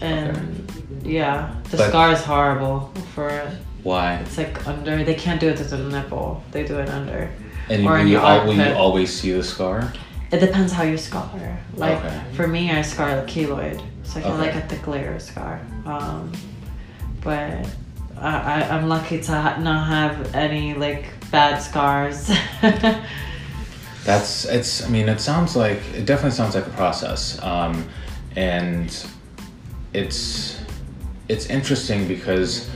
[0.00, 0.70] and
[1.04, 3.48] yeah, the But- scar is horrible for it.
[3.84, 4.14] Why?
[4.16, 5.04] It's like under.
[5.04, 6.42] They can't do it to the nipple.
[6.50, 7.30] They do it under.
[7.70, 9.92] And Or will you, al- will you always see the scar?
[10.32, 11.30] It depends how you scar.
[11.76, 12.20] Like Okay.
[12.34, 14.38] for me, I scar the keloid, so I of Okay.
[14.46, 15.60] like a thick layer scar.
[15.86, 16.32] Um,
[17.22, 17.68] but
[18.16, 22.30] I, I I'm lucky to ha- not have any like bad scars.
[24.04, 24.84] That's it's.
[24.84, 27.88] I mean, it sounds like it definitely sounds like a process, um,
[28.36, 29.06] and
[29.92, 30.60] it's
[31.28, 32.70] it's interesting because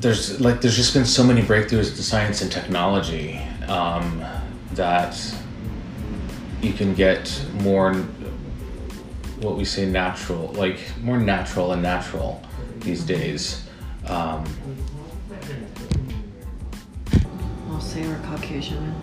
[0.00, 3.38] there's like there's just been so many breakthroughs in science and technology
[3.68, 4.24] um,
[4.72, 5.16] that
[6.62, 7.94] you can get more
[9.40, 12.42] what we say natural, like more natural and natural
[12.80, 13.64] these days.
[14.06, 14.44] Um,
[17.70, 18.94] I'll say we're Caucasian.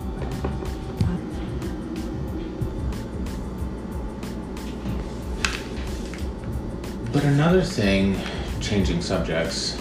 [7.12, 8.18] But another thing,
[8.60, 9.80] changing subjects,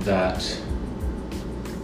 [0.00, 0.60] that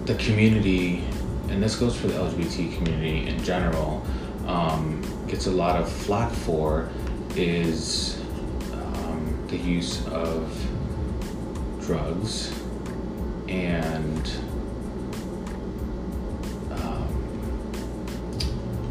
[0.06, 1.04] the community,
[1.48, 4.04] and this goes for the LGBT community in general,
[4.48, 6.88] um, gets a lot of flack for
[7.38, 8.20] is
[8.72, 10.52] um, the use of
[11.80, 12.52] drugs
[13.48, 14.30] and
[16.72, 17.06] um,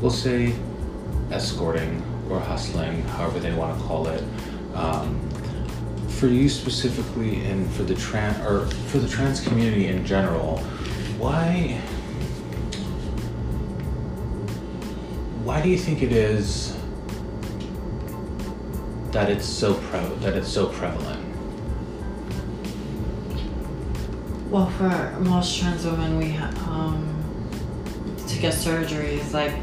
[0.02, 0.56] we'll say
[1.32, 4.24] escorting or hustling, however they want to call it.
[4.74, 5.20] Um,
[6.08, 10.58] for you specifically, and for the trans or for the trans community in general,
[11.20, 11.80] why?
[15.44, 16.77] Why do you think it is
[19.18, 21.20] that it's so pre- that it's so prevalent?
[24.52, 26.38] Well, for most trans women, we
[26.70, 27.02] um
[28.28, 29.54] to get surgeries like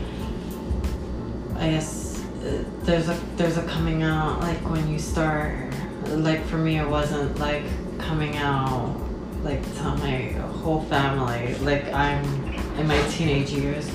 [1.55, 5.73] I guess uh, there's a there's a coming out like when you start
[6.09, 7.63] like for me it wasn't like
[7.99, 8.97] coming out
[9.45, 10.33] like to my
[10.63, 12.25] whole family like I'm
[12.81, 13.89] in my teenage years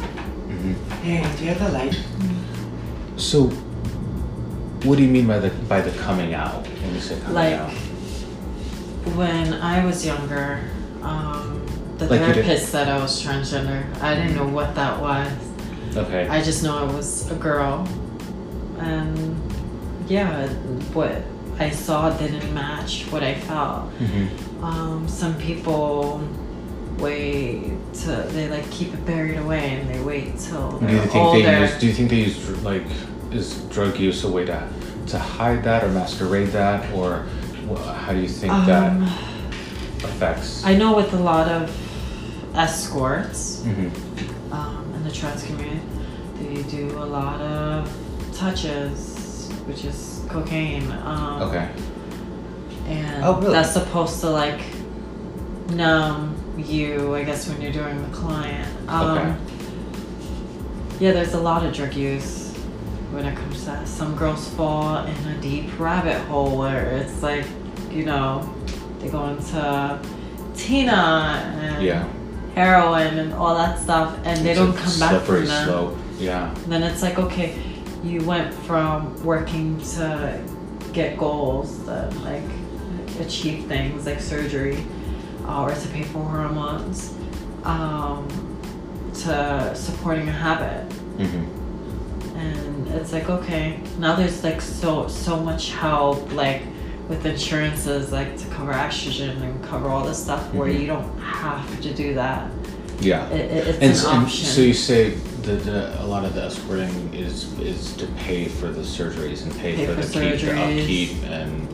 [1.04, 2.00] Hey, do you have the light?
[3.18, 3.52] So,
[4.84, 7.54] what do you mean by the by the coming out when you say coming Like,
[7.56, 7.72] out?
[9.16, 10.62] when I was younger
[11.02, 11.66] um
[11.98, 15.32] the Like therapist said I was transgender I didn't know what that was
[15.98, 16.28] Okay.
[16.28, 17.88] I just know I was a girl,
[18.78, 19.36] and
[20.08, 20.48] yeah,
[20.94, 21.24] what
[21.58, 23.90] I saw didn't match what I felt.
[23.94, 26.22] hmm Um, some people
[27.00, 27.72] wait
[28.04, 31.42] to they like keep it buried away and they wait till Do you think older.
[31.42, 31.80] they use?
[31.80, 32.86] Do you think they use like
[33.32, 34.68] is drug use a way to
[35.08, 37.26] to hide that or masquerade that or
[38.06, 39.04] how do you think that Um,
[40.04, 40.64] affects?
[40.66, 41.70] I know with a lot of
[42.56, 43.92] escorts Mhm.
[44.52, 45.80] um, in the trans community,
[46.40, 47.90] they do a lot of
[48.36, 50.92] touches, which is cocaine.
[51.06, 51.68] Um, Okay.
[52.88, 53.54] and Oh, really?
[53.54, 54.62] that's supposed to like
[55.76, 59.34] numb you i guess when you're doing the client um, Okay.
[61.00, 62.49] yeah there's a lot of drug use
[63.12, 67.22] when it comes to that some girls fall in a deep rabbit hole where it's
[67.24, 67.46] like
[67.92, 68.48] you know
[69.00, 70.00] they go into
[70.56, 70.92] tina
[71.62, 72.08] and Yeah.
[72.56, 75.98] heroin and all that stuff and they It's don't come back from that slope.
[76.20, 76.54] Yeah.
[76.68, 77.56] then it's like okay
[78.04, 80.42] you went from working to
[80.94, 82.44] get goals that like
[83.20, 84.78] achieve things like surgery
[85.46, 87.14] uh, or to pay for hormones
[87.64, 88.28] um,
[89.14, 91.59] to supporting a habit hmm
[92.40, 96.62] and it's like okay now there's like so so much help like
[97.08, 100.80] with insurances like to cover estrogen and cover all this stuff where Mhm.
[100.82, 102.50] you don't have to do that
[103.02, 103.28] Yeah.
[103.30, 105.10] it, it, it's And, an s- and option so you say
[105.44, 109.52] that the, a lot of the escorting is is to pay for the surgeries and
[109.60, 111.68] pay, Pay for, for the keep, the upkeep, and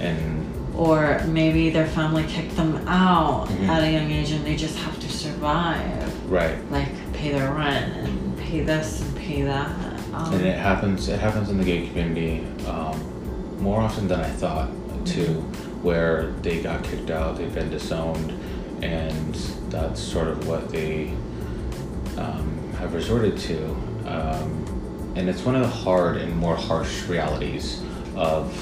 [0.00, 0.42] and
[0.76, 3.68] or maybe their family kicked them out Mhm.
[3.68, 6.56] at a young age and they just have to survive right.
[6.70, 9.70] like pay their rent and pay this and pay that
[10.16, 11.08] um, And it happens.
[11.08, 14.70] It happens in the gay community um, more often than I thought
[15.04, 15.40] too,
[15.82, 18.32] where they got kicked out, they've been disowned,
[18.82, 19.34] and
[19.70, 21.08] that's sort of what they
[22.16, 23.64] um, have resorted to.
[24.06, 27.82] Um, and it's one of the hard and more harsh realities
[28.14, 28.52] of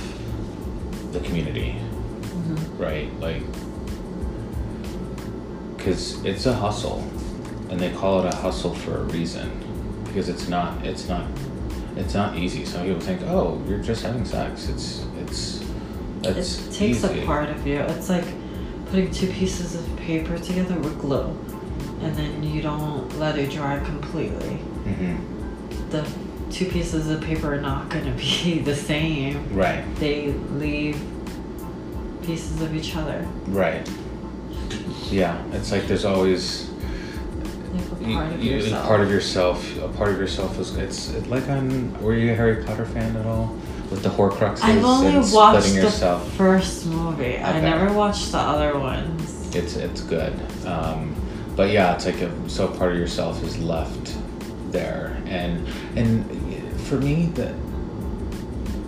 [1.12, 1.76] the community,
[2.22, 2.78] mhm.
[2.78, 3.20] right?
[3.20, 3.42] Like,
[5.76, 7.00] because it's a hustle,
[7.70, 9.50] and they call it a hustle for a reason,
[10.14, 10.84] because it's not.
[10.86, 11.26] It's not.
[11.96, 12.64] It's not easy.
[12.64, 15.60] Some people think, "Oh, you're just having sex." It's it's.
[16.22, 17.20] It's it takes easy.
[17.22, 18.24] a part of you it's like
[18.86, 21.26] putting two pieces of paper together with glue
[22.00, 25.16] and then you don't let it dry completely hmm
[25.90, 26.02] the
[26.50, 29.84] two pieces of paper are not going to be the same Right.
[29.96, 30.96] they leave
[32.22, 33.26] pieces of each other.
[33.48, 33.86] Right.
[35.10, 36.70] Yeah, it's like there's always
[37.74, 38.86] Like a you- part of you- yourself.
[38.86, 39.76] part of yourself.
[39.82, 41.96] A part of yourself is it's it like on.
[42.00, 43.54] Were you a Harry Potter fan at all?
[43.90, 46.32] With the Horcruxes I've only watched the yourself.
[46.34, 47.36] first movie.
[47.38, 47.60] I Okay.
[47.60, 49.54] never watched the other ones.
[49.54, 50.32] It's it's good.
[50.66, 51.14] Um,
[51.54, 54.14] but yeah, it's like a, so part of yourself is left
[54.72, 55.66] there, and
[55.96, 56.24] and
[56.88, 57.54] for me that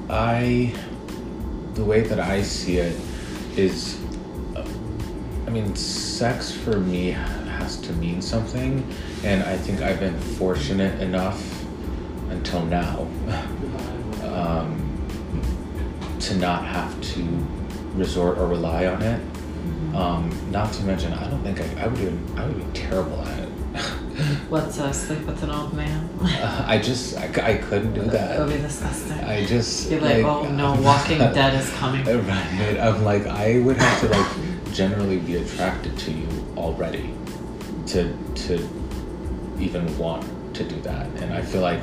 [0.08, 0.72] I
[1.74, 2.96] the way that I see it
[3.56, 3.98] is,
[5.46, 7.14] I mean, sex for me
[7.56, 8.86] has to mean something,
[9.24, 11.64] and I think I've been fortunate enough
[12.30, 13.06] until now
[14.22, 14.82] um,
[16.20, 17.22] to not have to
[17.94, 19.20] resort or rely on it.
[19.94, 23.22] Um, not to mention, I don't think I, I would even, I would be terrible
[23.22, 23.48] at it.
[24.48, 26.08] What's uh, sleep with an old man?
[26.66, 28.36] I just, I couldn't do that.
[28.36, 29.18] It would be disgusting.
[29.20, 32.04] I just You're like, oh no, Walking Dead is coming.
[32.04, 32.78] Right.
[32.78, 37.14] I'm like, I would have to like generally be attracted to you already
[37.88, 38.16] to
[38.46, 38.68] to
[39.58, 40.24] even want
[40.54, 41.82] to do that, and I feel like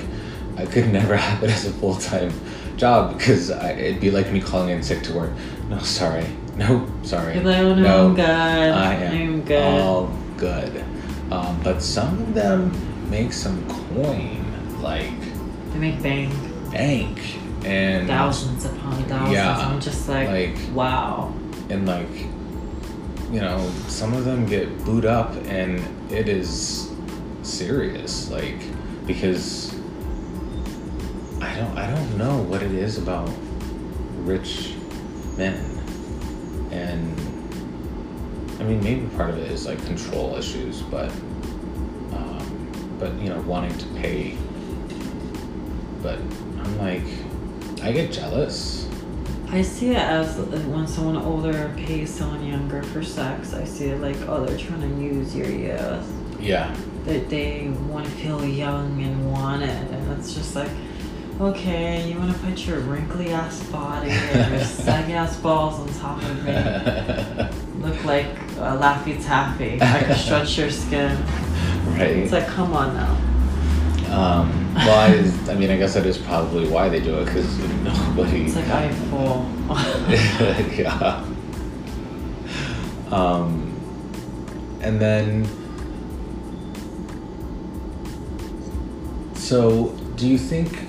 [0.58, 2.32] I could never have it as a full time
[2.78, 5.32] job because I, it'd be like me calling in sick to work.
[5.70, 6.26] No, sorry.
[6.56, 7.38] No, sorry.
[7.40, 8.26] Oh no, I'm good.
[8.30, 9.64] I am I'm good.
[9.82, 10.84] all good.
[11.32, 12.72] Um, but some of them
[13.10, 14.46] make some coin,
[14.82, 15.20] like
[15.72, 16.30] They make bang
[16.70, 17.20] bank,
[17.66, 19.34] and thousands upon thousands.
[19.34, 21.34] Yeah, I'm just like, like- wow.
[21.70, 22.08] and like
[23.34, 25.82] you know some of them get booed up and
[26.12, 26.92] it is
[27.42, 28.62] serious like
[29.08, 29.74] because
[31.42, 33.28] i don't i don't know what it is about
[34.20, 34.76] rich
[35.36, 35.56] men.
[36.70, 37.20] And
[38.60, 41.10] i mean maybe part of it is like control issues but
[42.14, 44.38] um, but you know wanting to pay.
[46.04, 47.04] But i'm like
[47.82, 48.88] i get jealous
[49.54, 50.36] I see it as
[50.66, 53.54] when someone older pays someone younger for sex.
[53.54, 56.42] I see it like, oh, they're trying to use your youth.
[56.42, 60.72] yeah That they want to feel young and wanted, and it's just like,
[61.40, 66.00] okay, you want to put your wrinkly ass body and your saggy ass balls on
[66.00, 66.54] top of me.
[67.88, 68.26] Look like
[68.58, 69.80] a Laffy Taffy.
[69.80, 71.16] I can stretch your skin.
[71.90, 73.12] right It's like, come on now.
[74.18, 74.98] Um, well,
[75.48, 77.60] I, I mean, I guess that is probably why they do it because
[78.16, 78.46] nobody.
[78.46, 79.46] It's like I full.
[80.78, 81.26] yeah.
[83.12, 83.70] Um,
[84.82, 85.46] and then,
[89.36, 90.80] so do you think?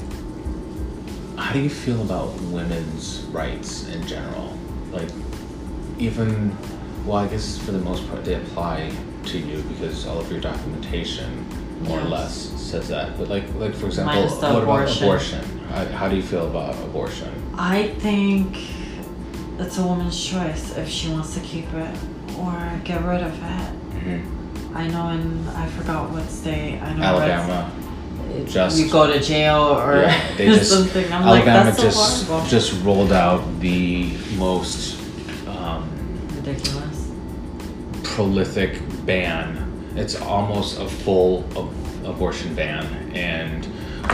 [1.37, 4.57] How do you feel about women's rights in general?
[4.91, 5.11] Like,
[5.99, 6.57] even,
[7.05, 8.93] well, I guess for the most part they apply
[9.27, 11.45] to you because all of your documentation,
[11.85, 13.17] more or less, says that.
[13.19, 14.63] But like, like for example, what abortion.
[14.63, 15.59] about abortion?
[15.69, 17.29] How, how do you feel about abortion?
[17.57, 18.57] I think
[19.59, 21.97] it's a woman's choice if she wants to keep it
[22.39, 24.23] or get rid of it.
[24.75, 26.81] I know and I forgot what state.
[26.81, 27.71] I know Alabama.
[28.35, 31.13] it's- just- you go to jail or Yeah, they just something.
[31.13, 32.49] I'm like Alabama that's so just horrible.
[32.49, 34.99] just rolled out the most
[35.47, 35.89] um,
[36.35, 37.13] ridiculous.
[38.03, 39.61] prolific ban.
[39.97, 43.65] It's almost a full ab- abortion ban, and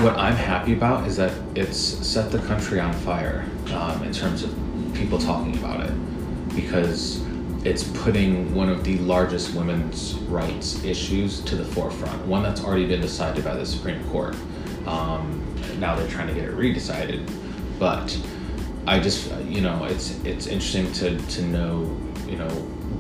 [0.03, 4.43] what I'm happy about is that it's set the country on fire um, in terms
[4.43, 4.55] of
[4.95, 5.93] people talking about it,
[6.55, 7.23] because
[7.65, 12.27] it's putting one of the largest women's rights issues to the forefront.
[12.27, 14.35] One that's already been decided by the Supreme Court.
[14.87, 15.45] Um,
[15.79, 17.31] now they're trying to get it redecided,
[17.79, 18.19] but
[18.87, 21.97] I just you know it's it's interesting to to know
[22.27, 22.49] you know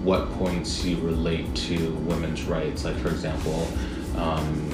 [0.03, 3.67] what points you relate to women's rights like for example
[4.17, 4.71] um,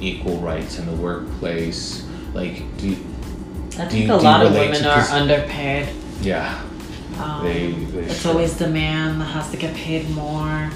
[0.00, 2.04] equal rights in the workplace
[2.34, 2.96] like do you,
[3.78, 5.88] I think you- a lot of women are underpaid.
[6.22, 6.62] yeah
[7.18, 10.70] Um, They- they it's sure- always the man that has to get paid more,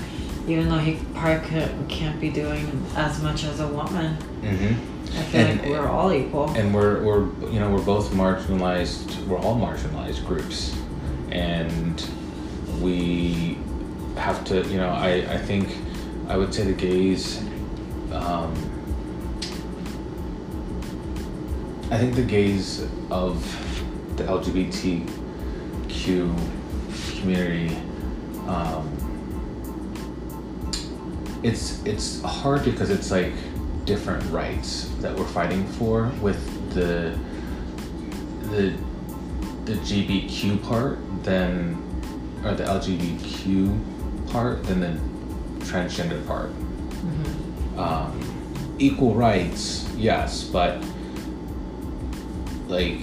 [0.47, 2.67] even though he probably could, can't be doing
[2.97, 4.17] as much as a woman.
[4.43, 4.75] mm-hmm.
[5.19, 6.51] I feel And- like we're all equal.
[6.51, 10.75] and we're we're you know we're both marginalized we're all marginalized groups
[11.31, 12.05] and
[12.81, 13.57] we
[14.17, 15.69] have to you know I I think
[16.29, 17.41] I would say the gays
[18.13, 18.55] um,
[21.91, 23.43] I think the gays of
[24.17, 25.09] the LGBTQ
[27.21, 27.77] community
[28.47, 28.91] um,
[31.43, 33.33] it's it's hard because it's like
[33.85, 36.41] different rights that we're fighting for with
[36.75, 37.19] the
[38.51, 38.75] the
[39.65, 41.77] the GBQ part than
[42.45, 43.94] or the LGBTQ
[44.35, 44.93] part than the
[45.65, 46.51] transgender part.
[47.07, 47.79] Mhm.
[47.79, 48.21] Um,
[48.81, 50.83] equal rights, yes, but
[52.67, 52.99] like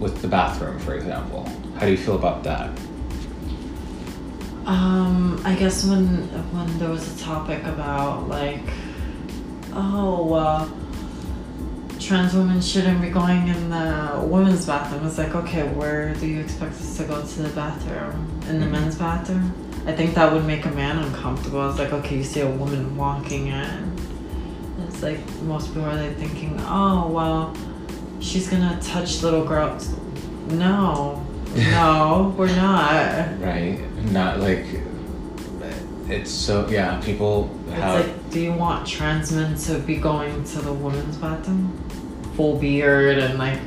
[0.00, 1.46] with the bathroom, for example.
[1.74, 2.70] How do you feel about that?
[4.64, 6.06] Um, I guess when
[6.54, 8.64] when there was a topic about like,
[9.74, 10.66] oh, uh,
[12.00, 15.06] trans women shouldn't be going in the women's bathroom.
[15.06, 18.26] It's like, okay, where do you expect us to go to the bathroom?
[18.48, 18.70] In the Mhm.
[18.70, 19.52] men's bathroom?
[19.86, 21.68] I think that would make a man uncomfortable.
[21.70, 23.96] It's like, okay, you see a woman walking in.
[24.86, 27.54] It's like most people are like thinking, oh well,
[28.20, 29.94] she's gonna touch little girls.
[30.48, 33.40] No, no, we're not.
[33.40, 33.80] Right?
[34.10, 34.66] Not like
[36.08, 37.00] it's so yeah.
[37.00, 41.16] People It's have like, do you want trans men to be going to the women's
[41.16, 41.76] bathroom?
[42.36, 43.58] Full beard and like,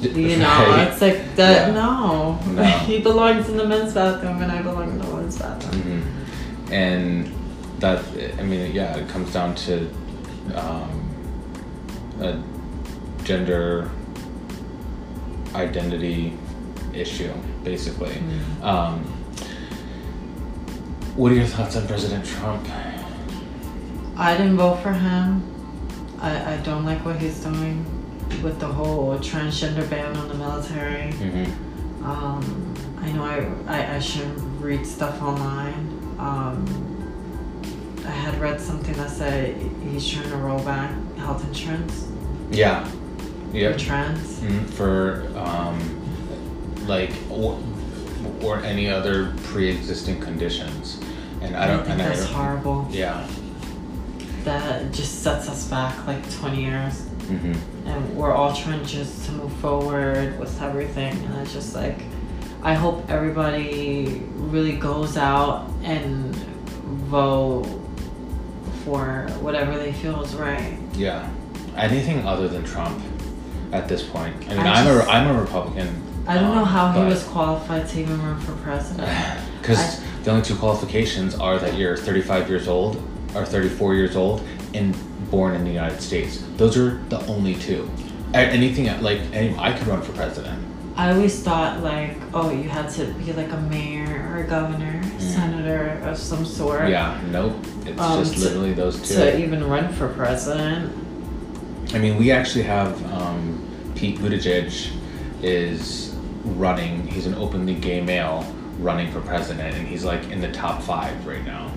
[0.00, 0.88] you know, Right.
[0.88, 1.68] it's like that.
[1.68, 1.74] Yeah.
[1.74, 2.62] No, No.
[2.86, 5.82] he belongs in the men's bathroom and I belong in the women's bathroom.
[5.82, 6.72] Mhm.
[6.72, 7.32] And
[7.80, 8.02] that,
[8.38, 9.88] I mean, yeah, it comes down to
[10.54, 10.90] um,
[12.20, 12.42] a
[13.24, 13.90] gender
[15.54, 16.32] identity
[16.92, 17.32] issue,
[17.64, 18.10] basically.
[18.14, 18.64] Mm.
[18.64, 19.00] Um,
[21.16, 22.66] what are your thoughts on President Trump?
[24.16, 25.42] I didn't vote for him.
[26.20, 27.84] I, I don't like what he's doing
[28.42, 31.12] with the whole transgender ban on the military.
[31.12, 32.04] Mm-hmm.
[32.04, 33.46] Um, I know I,
[33.82, 35.74] I, I shouldn't read stuff online.
[36.18, 36.64] Um,
[38.04, 39.56] I had read something that said
[39.90, 42.06] he's trying to roll back health insurance
[42.50, 42.84] Yeah.
[43.50, 43.76] for Yeah.
[43.76, 44.40] trans.
[44.40, 47.58] Mhm, For um, like or,
[48.42, 51.00] or any other pre-existing conditions,
[51.40, 51.78] and I don't.
[51.80, 52.88] think and I that's don't- horrible.
[52.90, 53.26] Yeah.
[54.44, 57.02] That just sets us back like 20 years.
[57.26, 57.52] Hmm
[57.88, 61.12] And we're all trying just to move forward with everything.
[61.24, 61.98] And it's just like,
[62.62, 66.34] I hope everybody really goes out and
[67.08, 67.66] vote
[68.84, 70.78] for whatever they feel is right.
[70.94, 71.28] Yeah.
[71.76, 73.02] Anything other than Trump
[73.72, 74.34] at this point.
[74.48, 76.02] I mean, I I'm just- a I'm a Republican.
[76.28, 79.08] I don't know um, how he was qualified to even run for president.
[79.60, 83.02] Because the only two qualifications are that you're 35 years old
[83.34, 84.40] or 34 years old
[84.76, 84.94] and
[85.30, 86.44] born in the United States.
[86.56, 87.90] Those are the only two.
[88.34, 90.62] Anything like any, I could run for president.
[90.96, 95.02] I always thought like, oh, you had to be like a mayor or a governor,
[95.18, 96.88] senator of some sort.
[96.88, 97.54] Yeah, nope.
[97.84, 99.14] It's Um, just literally those two.
[99.14, 100.92] To even run for president.
[101.94, 103.62] I mean, we actually have um,
[103.94, 104.90] Pete Buttigieg
[105.42, 107.06] is running.
[107.06, 108.44] He's an openly gay male
[108.80, 111.70] running for president, and he's like in the top five right now.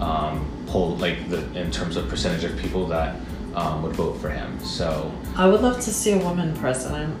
[0.00, 0.44] Um,
[0.76, 3.16] poll like the in terms of percentage of people that
[3.54, 4.60] um, would vote for him.
[4.60, 7.16] So, I would love to see a woman president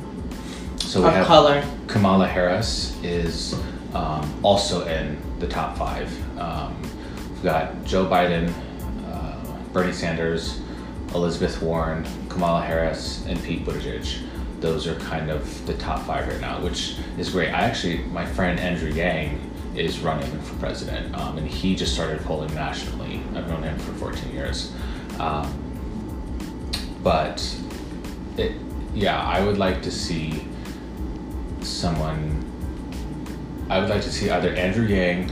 [0.78, 1.64] so we of have color.
[1.86, 3.54] Kamala Harris is
[3.94, 6.08] um, also in the top five.
[6.38, 6.80] Um,
[7.32, 8.52] we've got Joe Biden,
[9.10, 9.36] uh,
[9.72, 10.60] Bernie Sanders,
[11.14, 14.22] Elizabeth Warren, Kamala Harris, and Pete Buttigieg.
[14.60, 17.48] Those are kind of the top five right now, which is great.
[17.48, 19.40] I actually, my friend Andrew Yang
[19.78, 23.20] is running for president, um, and he just started polling nationally.
[23.34, 24.72] I've known him for 14 years.
[25.18, 25.62] Um,
[27.02, 27.56] but
[28.36, 28.52] it,
[28.94, 30.46] yeah, I would like to see
[31.60, 32.46] someone
[33.68, 35.28] I would like to see either Andrew Yang,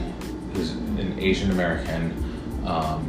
[0.55, 2.13] who's an Asian American,
[2.67, 3.09] um,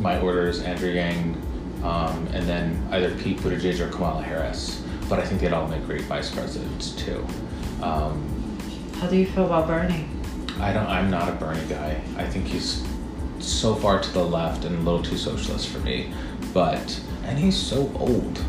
[0.00, 1.34] my order is Andrew Yang,
[1.82, 4.82] um, and then either Pete Buttigieg or Kamala Harris.
[5.08, 7.26] But I think they'd all make great vice presidents too.
[7.82, 8.37] Um,
[9.00, 10.04] How do you feel about Bernie?
[10.60, 10.86] I don't.
[10.86, 12.00] I'm not a Bernie guy.
[12.16, 12.84] I think he's
[13.38, 16.12] so far to the left and a little too socialist for me.
[16.52, 18.42] But and he's so old.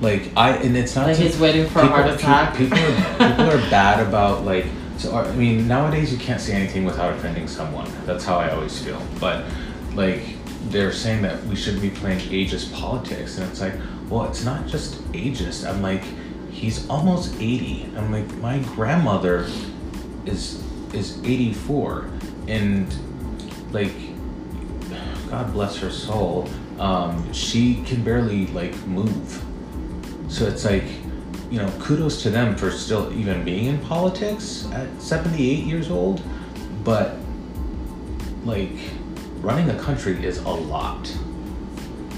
[0.00, 2.56] Like I and it's not Like to- he's waiting for a people, heart pe- attack.
[2.56, 2.92] People are
[3.30, 4.66] people are bad about like.
[4.98, 7.90] So I mean, nowadays you can't say anything without offending someone.
[8.06, 9.00] That's how I always feel.
[9.20, 9.44] But
[9.94, 10.22] like
[10.70, 13.74] they're saying that we shouldn't be playing ageist politics, and it's like,
[14.08, 15.68] well, it's not just ageist.
[15.68, 16.02] I'm like,
[16.52, 17.88] he's almost eighty.
[17.96, 19.46] I'm like, my grandmother
[20.28, 22.08] is is 84
[22.46, 22.94] and
[23.72, 23.92] like
[25.28, 26.48] god bless her soul
[26.78, 29.44] um, she can barely like move.
[30.28, 30.84] So it's like
[31.50, 36.22] you know kudos to them for still even being in politics at 78 years old
[36.84, 37.16] but
[38.44, 38.76] like
[39.40, 41.10] running a country is a lot.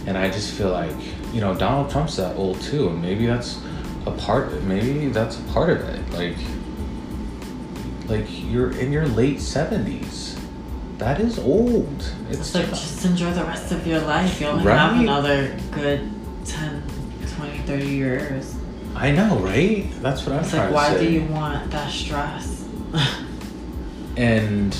[0.07, 0.97] And i just feel like
[1.33, 3.61] you know donald trump's that old too and maybe that's
[4.07, 6.37] a part maybe that's a part of it like
[8.11, 10.39] like you're in your late 70s
[10.99, 14.41] that is old it's It's like just enjoy the rest of your life.
[14.41, 16.11] You only have another good
[16.45, 16.83] 10,
[17.37, 18.55] 20, 30 years.
[18.97, 22.67] i know right that's what i'm It's like, why do you want that stress?
[24.17, 24.77] and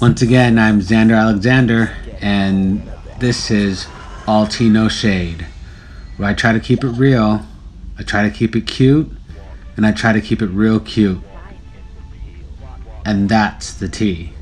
[0.00, 2.88] Once again, I'm Xander Alexander, and
[3.18, 3.88] this is
[4.28, 5.44] All Tea No Shade,
[6.16, 7.44] where I try to keep it real,
[7.98, 9.10] I try to keep it cute,
[9.76, 11.18] and I try to keep it real cute.
[13.04, 14.34] And that's the tea.